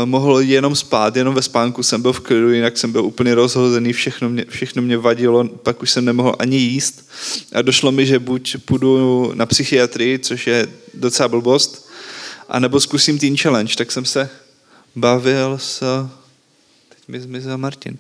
[0.06, 3.94] mohl jenom spát, jenom ve spánku jsem byl v klidu, jinak jsem byl úplně rozhozený,
[3.94, 7.10] všechno mě, všechno mě vadilo, pak už jsem nemohl ani jíst.
[7.54, 11.90] A došlo mi, že buď půjdu na psychiatrii, což je docela blbost,
[12.50, 14.30] anebo zkusím Teen Challenge, tak jsem se
[14.96, 15.84] bavil s
[17.08, 17.98] mi zmizel Martin.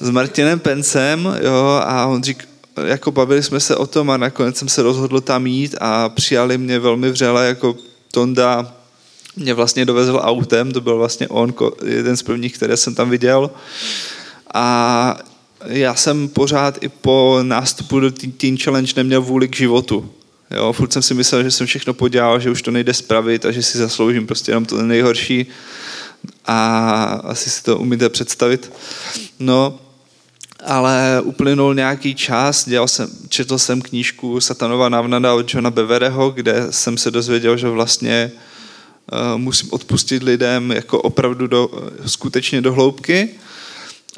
[0.00, 2.48] S Martinem Pencem, jo, a on řík,
[2.84, 6.58] jako bavili jsme se o tom a nakonec jsem se rozhodl tam jít a přijali
[6.58, 7.76] mě velmi vřele jako
[8.10, 8.75] Tonda
[9.36, 13.50] mě vlastně dovezl autem, to byl vlastně on, jeden z prvních, které jsem tam viděl.
[14.54, 15.18] A
[15.66, 20.10] já jsem pořád i po nástupu do Teen Challenge neměl vůli k životu.
[20.50, 23.52] Jo, furt jsem si myslel, že jsem všechno podělal, že už to nejde spravit a
[23.52, 25.46] že si zasloužím prostě jenom to nejhorší
[26.44, 28.72] a asi si to umíte představit.
[29.38, 29.78] No,
[30.64, 36.66] ale uplynul nějaký čas, dělal jsem, četl jsem knížku Satanova návnada od Johna Bevereho, kde
[36.70, 38.32] jsem se dozvěděl, že vlastně
[39.36, 41.70] musím odpustit lidem jako opravdu do,
[42.06, 43.28] skutečně do hloubky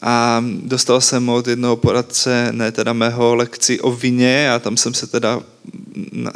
[0.02, 4.94] a dostal jsem od jednoho poradce, ne teda mého lekci o vině a tam jsem
[4.94, 5.40] se teda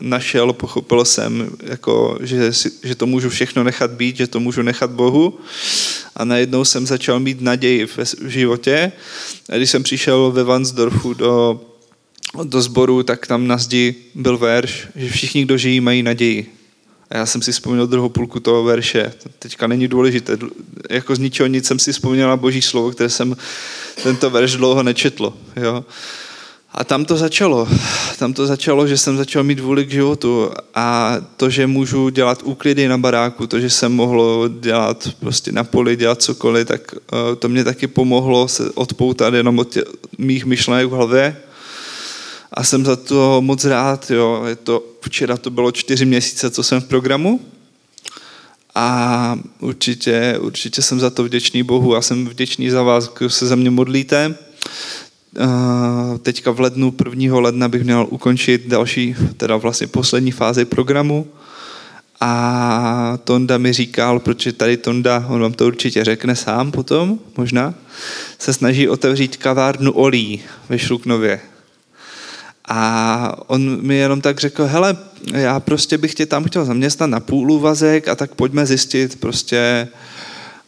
[0.00, 4.90] našel, pochopil jsem, jako, že, že to můžu všechno nechat být, že to můžu nechat
[4.90, 5.38] Bohu
[6.16, 8.92] a najednou jsem začal mít naději v, v životě.
[9.48, 11.60] A když jsem přišel ve Vansdorfu do,
[12.44, 16.61] do sboru, tak tam na zdi byl verš, že všichni, kdo žijí, mají naději.
[17.12, 19.12] A já jsem si vzpomněl druhou půlku toho verše.
[19.38, 20.38] Teďka není důležité.
[20.90, 23.36] Jako z ničeho nic jsem si vzpomněl na boží slovo, které jsem
[24.02, 25.32] tento verš dlouho nečetl.
[25.56, 25.84] Jo.
[26.74, 27.68] A tam to začalo.
[28.18, 32.42] Tam to začalo, že jsem začal mít vůli k životu a to, že můžu dělat
[32.42, 37.36] úklidy na baráku, to, že jsem mohl dělat prostě na poli, dělat cokoliv, tak eh,
[37.36, 39.84] to mě taky pomohlo se odpoutat jenom od těch
[40.18, 41.36] mých myšlenek v hlavě
[42.54, 44.10] a jsem za to moc rád.
[44.10, 44.44] Jo.
[44.46, 47.40] Je to, včera to bylo čtyři měsíce, co jsem v programu
[48.74, 53.46] a určitě, určitě jsem za to vděčný Bohu a jsem vděčný za vás, kdo se
[53.46, 54.34] za mě modlíte.
[56.22, 57.40] Teďka v lednu, 1.
[57.40, 61.26] ledna bych měl ukončit další, teda vlastně poslední fázi programu
[62.20, 67.74] a Tonda mi říkal, protože tady Tonda, on vám to určitě řekne sám potom, možná,
[68.38, 71.40] se snaží otevřít kavárnu olí ve Šluknově.
[72.74, 74.96] A on mi jenom tak řekl, hele,
[75.34, 79.88] já prostě bych tě tam chtěl zaměstnat na půl úvazek a tak pojďme zjistit prostě,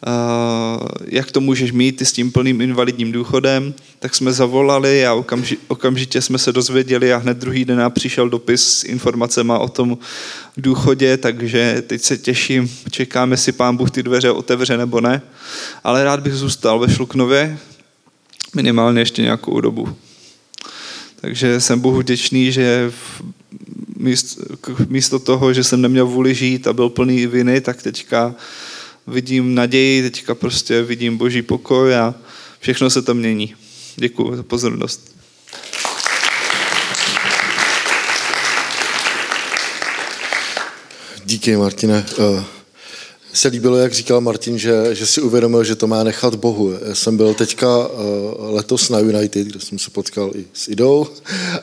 [0.06, 3.74] uh, jak to můžeš mít ty s tím plným invalidním důchodem.
[3.98, 8.64] Tak jsme zavolali a okamži, okamžitě jsme se dozvěděli a hned druhý den přišel dopis
[8.64, 9.98] s informacemi o tom
[10.56, 15.22] důchodě, takže teď se těším, čekám, jestli pán Bůh ty dveře otevře nebo ne.
[15.84, 17.58] Ale rád bych zůstal ve Šluknově
[18.54, 19.96] minimálně ještě nějakou dobu.
[21.24, 22.92] Takže jsem Bohu vděčný, že
[24.88, 28.34] místo, toho, že jsem neměl vůli žít a byl plný viny, tak teďka
[29.06, 32.14] vidím naději, teďka prostě vidím boží pokoj a
[32.60, 33.54] všechno se to mění.
[33.96, 35.16] Děkuji za pozornost.
[41.24, 42.06] Díky, Martine.
[43.34, 46.72] Se líbilo, jak říkal Martin, že, že si uvědomil, že to má nechat Bohu.
[46.88, 47.94] Já jsem byl teďka uh,
[48.38, 51.06] letos na United, kde jsem se potkal i s Idou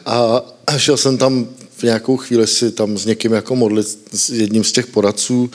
[0.05, 0.43] a
[0.77, 1.47] šel jsem tam
[1.77, 5.51] v nějakou chvíli si tam s někým jako modlit, s jedním z těch poradců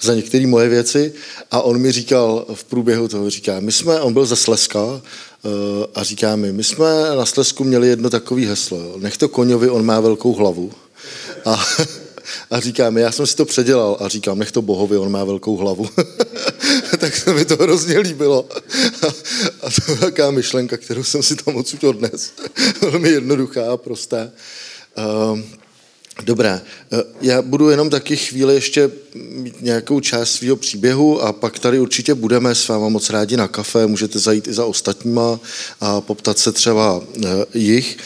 [0.00, 1.12] za některé moje věci
[1.50, 5.00] a on mi říkal v průběhu toho, říká, my jsme, on byl ze Sleska uh,
[5.94, 9.84] a říká mi, my jsme na Slesku měli jedno takové heslo, nech to koňovi, on
[9.84, 10.72] má velkou hlavu.
[11.44, 11.64] A
[12.50, 15.56] a říkám, já jsem si to předělal a říkám, nech to bohovi, on má velkou
[15.56, 15.88] hlavu.
[16.98, 18.48] tak se mi to hrozně líbilo.
[19.62, 22.32] a to je taková myšlenka, kterou jsem si tam odsud odnes.
[22.80, 24.30] Velmi jednoduchá a prostá.
[24.98, 25.40] Uh,
[26.24, 26.60] Dobré,
[26.92, 31.80] eh, já budu jenom taky chvíli ještě mít nějakou část svého příběhu a pak tady
[31.80, 35.40] určitě budeme s váma moc rádi na kafe, můžete zajít i za ostatníma
[35.80, 37.98] a poptat se třeba eh, jich.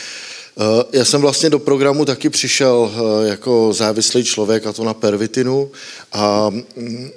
[0.58, 4.94] Eh, já jsem vlastně do programu taky přišel eh, jako závislý člověk, a to na
[4.94, 5.70] pervitinu.
[6.12, 7.10] A mm,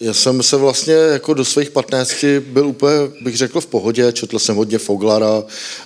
[0.00, 4.12] já jsem se vlastně jako do svých 15 byl úplně, bych řekl, v pohodě.
[4.12, 5.42] Četl jsem hodně Foglara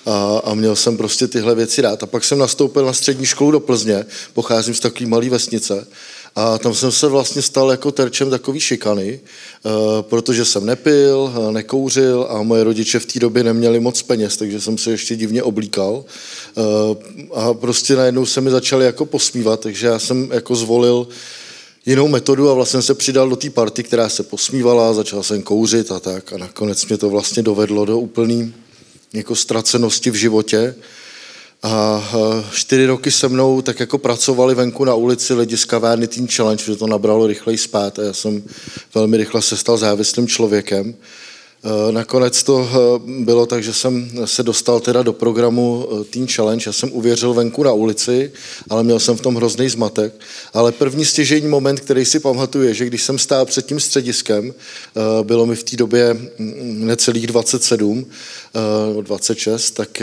[0.07, 2.03] a, a měl jsem prostě tyhle věci rád.
[2.03, 5.87] A pak jsem nastoupil na střední školu do Plzně, pocházím z takové malé vesnice.
[6.37, 9.71] A tam jsem se vlastně stal jako terčem takový šikany, eh,
[10.01, 14.61] protože jsem nepil, eh, nekouřil a moje rodiče v té době neměli moc peněz, takže
[14.61, 16.05] jsem se ještě divně oblíkal.
[16.05, 16.61] Eh,
[17.35, 21.09] a prostě najednou se mi začali jako posmívat, takže já jsem jako zvolil
[21.87, 25.93] jinou metodu a vlastně se přidal do té party, která se posmívala, začal jsem kouřit
[25.93, 28.55] a tak a nakonec mě to vlastně dovedlo do úplný
[29.13, 30.75] jako ztracenosti v životě.
[31.67, 32.03] A
[32.53, 36.65] čtyři roky se mnou tak jako pracovali venku na ulici lidi z kavárny Teen Challenge,
[36.65, 38.43] že to nabralo rychleji spát a já jsem
[38.95, 40.95] velmi rychle se stal závislým člověkem.
[41.65, 42.77] Eh, nakonec to eh,
[43.25, 46.69] bylo tak, že jsem se dostal teda do programu Teen Challenge.
[46.69, 48.33] Já jsem uvěřil venku na ulici,
[48.71, 50.15] ale měl jsem v tom hrozný zmatek.
[50.55, 54.55] Ale první stěžení moment, který si pamatuju, je, že když jsem stál před tím střediskem,
[55.23, 58.07] bylo mi v té době mm, necelých 27,
[59.03, 60.03] 26, tak,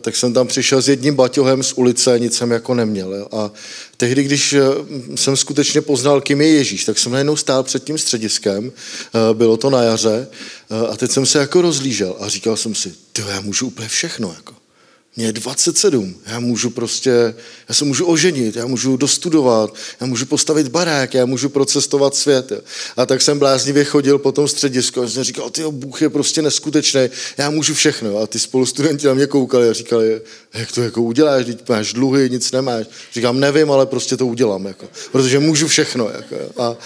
[0.00, 3.28] tak jsem tam přišel s jedním baťohem z ulice, nic jsem jako neměl.
[3.32, 3.50] A
[3.96, 4.54] tehdy, když
[5.14, 8.72] jsem skutečně poznal, kým je Ježíš, tak jsem najednou stál před tím střediskem,
[9.32, 10.28] bylo to na jaře,
[10.90, 14.34] a teď jsem se jako rozlížel a říkal jsem si, ty já můžu úplně všechno.
[14.36, 14.61] Jako.
[15.16, 17.34] Mě je 27, já můžu prostě,
[17.68, 22.52] já se můžu oženit, já můžu dostudovat, já můžu postavit barák, já můžu procestovat svět.
[22.96, 26.42] A tak jsem bláznivě chodil po tom středisku a jsem říkal, ty Bůh je prostě
[26.42, 27.00] neskutečný,
[27.38, 28.18] já můžu všechno.
[28.18, 30.20] A ty spolustudenti na mě koukali a říkali,
[30.54, 32.86] jak to jako uděláš, teď máš dluhy, nic nemáš.
[33.12, 36.08] Říkám, nevím, ale prostě to udělám, jako, protože můžu všechno.
[36.08, 36.36] Jako.
[36.62, 36.76] A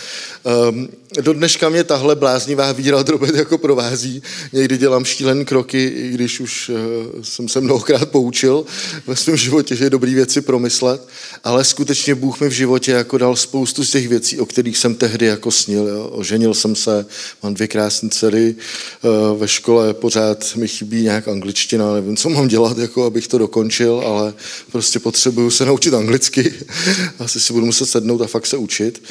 [0.69, 0.89] um,
[1.21, 4.23] do dneška mě tahle bláznivá víra drobet jako provází.
[4.53, 6.77] Někdy dělám šílené kroky, i když už uh,
[7.23, 8.65] jsem se mnohokrát poučil
[9.07, 11.09] ve svém životě, že je dobrý věci promyslet,
[11.45, 14.95] ale skutečně Bůh mi v životě jako dal spoustu z těch věcí, o kterých jsem
[14.95, 15.89] tehdy jako snil.
[15.89, 16.09] Jo.
[16.13, 17.07] Oženil jsem se,
[17.43, 22.49] mám dvě krásné dcery, uh, ve škole pořád mi chybí nějak angličtina, nevím, co mám
[22.49, 24.35] dělat, jako abych to dokončil, ale
[24.73, 26.55] prostě potřebuju se naučit anglicky.
[27.19, 29.03] Asi si budu muset sednout a fakt se učit.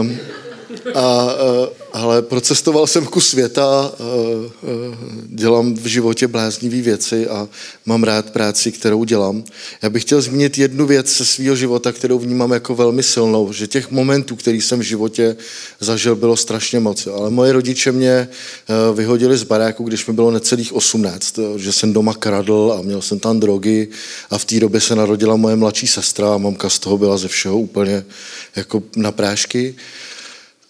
[0.00, 0.18] Um,
[0.94, 1.28] a,
[1.92, 3.92] ale procestoval jsem kus světa,
[5.26, 7.48] dělám v životě bláznivý věci a
[7.86, 9.44] mám rád práci, kterou dělám.
[9.82, 13.66] Já bych chtěl zmínit jednu věc ze svého života, kterou vnímám jako velmi silnou, že
[13.66, 15.36] těch momentů, který jsem v životě
[15.80, 17.06] zažil, bylo strašně moc.
[17.06, 18.28] Ale moje rodiče mě
[18.94, 23.18] vyhodili z baráku, když mi bylo necelých 18, že jsem doma kradl a měl jsem
[23.18, 23.88] tam drogy
[24.30, 27.28] a v té době se narodila moje mladší sestra a mamka z toho byla ze
[27.28, 28.04] všeho úplně
[28.56, 29.74] jako na prášky.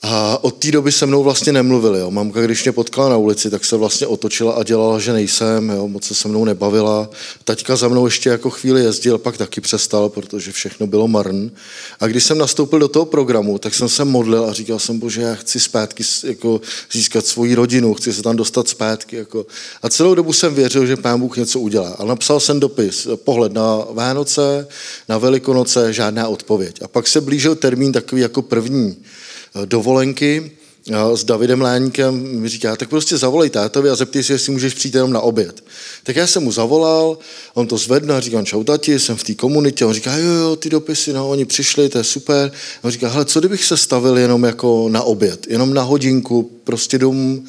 [0.08, 2.00] A od té doby se mnou vlastně nemluvili.
[2.00, 2.10] Jo.
[2.10, 5.88] Mamka, když mě potkala na ulici, tak se vlastně otočila a dělala, že nejsem, jo.
[5.88, 7.10] moc se se mnou nebavila.
[7.44, 11.50] Taťka za mnou ještě jako chvíli jezdil, pak taky přestal, protože všechno bylo marn.
[12.00, 15.22] A když jsem nastoupil do toho programu, tak jsem se modlil a říkal jsem, bože,
[15.22, 16.60] já chci zpátky jako
[16.92, 19.16] získat svoji rodinu, chci se tam dostat zpátky.
[19.16, 19.46] Jako.
[19.82, 21.96] A celou dobu jsem věřil, že pán Bůh něco udělá.
[21.98, 24.68] A napsal jsem dopis, pohled na Vánoce,
[25.08, 26.82] na Velikonoce, žádná odpověď.
[26.82, 28.96] A pak se blížil termín takový jako první
[29.64, 30.50] dovolenky
[31.14, 34.94] s Davidem Láníkem mi říká, tak prostě zavolej tátovi a zeptej se, jestli můžeš přijít
[34.94, 35.64] jenom na oběd.
[36.02, 37.18] Tak já jsem mu zavolal,
[37.54, 39.84] on to zvedne a říkám, čau tati, jsem v té komunitě.
[39.84, 42.52] On říká, jo, jo, ty dopisy, no, oni přišli, to je super.
[42.82, 46.50] A on říká, hele, co kdybych se stavil jenom jako na oběd, jenom na hodinku,
[46.64, 47.44] prostě domů.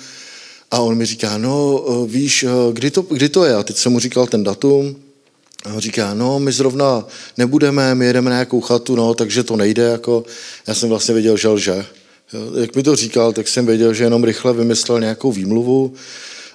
[0.71, 3.55] A on mi říká, no, víš, kdy to, kdy to je?
[3.55, 4.95] A teď jsem mu říkal ten datum,
[5.65, 7.05] a on říká, no, my zrovna
[7.37, 10.23] nebudeme, my jedeme na nějakou chatu, no, takže to nejde, jako,
[10.67, 11.85] já jsem vlastně věděl, že lže.
[12.61, 15.93] Jak mi to říkal, tak jsem věděl, že jenom rychle vymyslel nějakou výmluvu,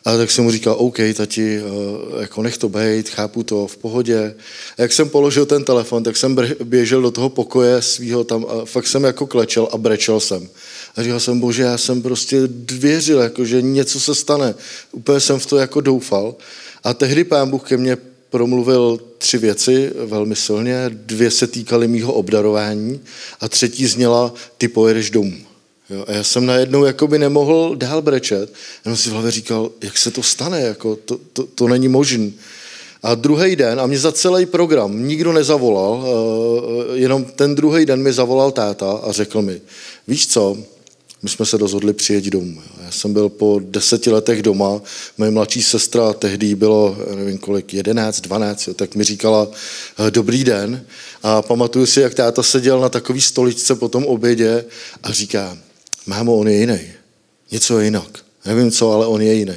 [0.05, 3.77] a tak jsem mu říkal, OK, tati, eh, jako nech to bejt, chápu to, v
[3.77, 4.35] pohodě.
[4.79, 8.64] A jak jsem položil ten telefon, tak jsem běžel do toho pokoje svého tam a
[8.64, 10.49] fakt jsem jako klečel a brečel jsem.
[10.97, 14.55] A říkal jsem, bože, já jsem prostě věřil, jako, že něco se stane.
[14.93, 16.35] Úplně jsem v to jako doufal.
[16.85, 17.97] A tehdy pán Bůh ke mně
[18.31, 20.85] promluvil tři věci velmi silně.
[20.89, 23.01] Dvě se týkaly mýho obdarování
[23.41, 25.52] a třetí zněla, ty pojedeš domů.
[25.93, 28.53] Jo, a já jsem najednou jakoby nemohl dál brečet.
[28.84, 32.30] Jenom si v hlavě říkal, jak se to stane, jako to, to, to není možné.
[33.03, 38.03] A druhý den, a mě za celý program nikdo nezavolal, eh, jenom ten druhý den
[38.03, 39.61] mi zavolal táta a řekl mi,
[40.09, 40.57] víš co,
[41.22, 42.62] my jsme se rozhodli přijet domů.
[42.84, 44.80] Já jsem byl po deseti letech doma,
[45.18, 49.49] moje mladší sestra tehdy bylo, nevím kolik, 11, 12, jo, tak mi říkala
[49.99, 50.86] eh, dobrý den
[51.22, 54.64] a pamatuju si, jak táta seděl na takový stoličce po tom obědě
[55.03, 55.59] a říká,
[56.07, 56.81] mámo, on je jiný,
[57.51, 58.25] něco je jinak.
[58.45, 59.57] Nevím co, ale on je jiný.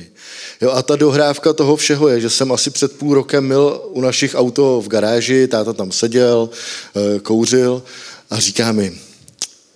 [0.61, 4.01] Jo, a ta dohrávka toho všeho je, že jsem asi před půl rokem mil u
[4.01, 6.49] našich auto v garáži, táta tam seděl,
[6.95, 7.83] eh, kouřil
[8.29, 8.99] a říká mi,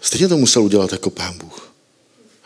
[0.02, 1.74] stejně to musel udělat jako pán Bůh.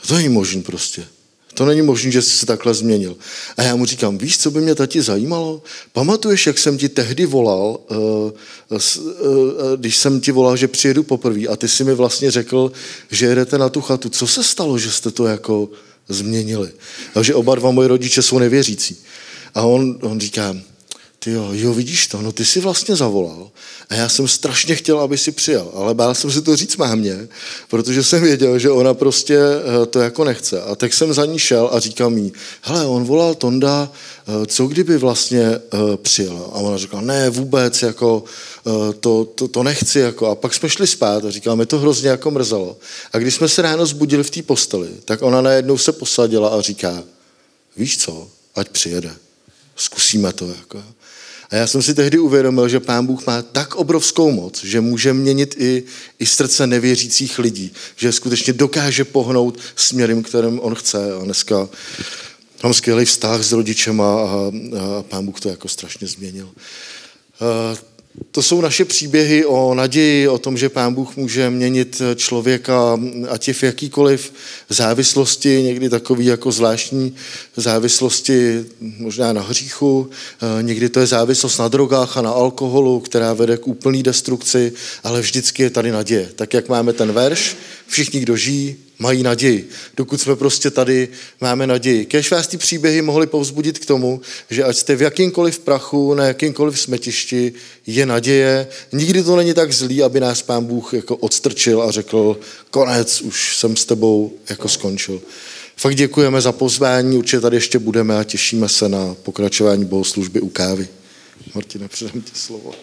[0.07, 1.07] To není možný prostě.
[1.53, 3.15] To není možné, že jsi se takhle změnil.
[3.57, 5.61] A já mu říkám, víš, co by mě tati zajímalo?
[5.93, 7.95] Pamatuješ, jak jsem ti tehdy volal, eh,
[8.71, 12.71] eh, eh, když jsem ti volal, že přijedu poprvé a ty si mi vlastně řekl,
[13.11, 14.09] že jedete na tu chatu.
[14.09, 15.69] Co se stalo, že jste to jako
[16.09, 16.71] změnili?
[17.13, 18.97] Takže oba dva moji rodiče jsou nevěřící.
[19.55, 20.55] A on, on říká,
[21.23, 23.51] ty jo, jo, vidíš to, no ty si vlastně zavolal
[23.89, 27.27] a já jsem strašně chtěl, aby si přijel, ale bál jsem si to říct mámě,
[27.69, 30.61] protože jsem věděl, že ona prostě eh, to jako nechce.
[30.61, 34.67] A tak jsem za ní šel a říkal mi, hele, on volal Tonda, eh, co
[34.67, 36.49] kdyby vlastně eh, přijel?
[36.53, 38.23] A ona říkala, ne, vůbec, jako
[38.99, 39.99] to, to, to nechci.
[39.99, 40.27] Jako.
[40.27, 42.77] A pak jsme šli spát a říkala, mi to hrozně jako mrzelo.
[43.13, 46.61] A když jsme se ráno zbudili v té posteli, tak ona najednou se posadila a
[46.61, 47.03] říká,
[47.77, 49.15] víš co, ať přijede.
[49.75, 50.47] Zkusíme to.
[50.47, 50.83] Jako.
[51.53, 55.13] A já jsem si tehdy uvědomil, že Pán Bůh má tak obrovskou moc, že může
[55.13, 55.83] měnit i,
[56.19, 61.13] i srdce nevěřících lidí, že skutečně dokáže pohnout směrem, kterým on chce.
[61.13, 61.69] A dneska
[62.63, 66.49] mám skvělý vztah s rodičema a, a Pán Bůh to jako strašně změnil.
[68.31, 72.99] To jsou naše příběhy o naději, o tom, že Pán Bůh může měnit člověka,
[73.29, 74.33] ať je v jakýkoliv
[74.69, 77.15] závislosti, někdy takový jako zvláštní
[77.55, 78.65] závislosti,
[78.97, 80.09] možná na hříchu,
[80.61, 85.21] někdy to je závislost na drogách a na alkoholu, která vede k úplný destrukci, ale
[85.21, 86.29] vždycky je tady naděje.
[86.35, 87.55] Tak jak máme ten verš,
[87.87, 89.69] všichni, kdo žijí, mají naději.
[89.97, 91.07] Dokud jsme prostě tady,
[91.41, 92.05] máme naději.
[92.05, 96.25] Kež vás ty příběhy mohly povzbudit k tomu, že ať jste v jakýmkoliv prachu, na
[96.25, 97.53] jakýmkoliv smetišti,
[97.87, 98.67] je naděje.
[98.91, 103.57] Nikdy to není tak zlý, aby nás pán Bůh jako odstrčil a řekl, konec, už
[103.57, 105.21] jsem s tebou jako skončil.
[105.77, 110.49] Fakt děkujeme za pozvání, určitě tady ještě budeme a těšíme se na pokračování bohoslužby u
[110.49, 110.87] kávy.
[111.55, 112.73] Martine, předám ti slovo.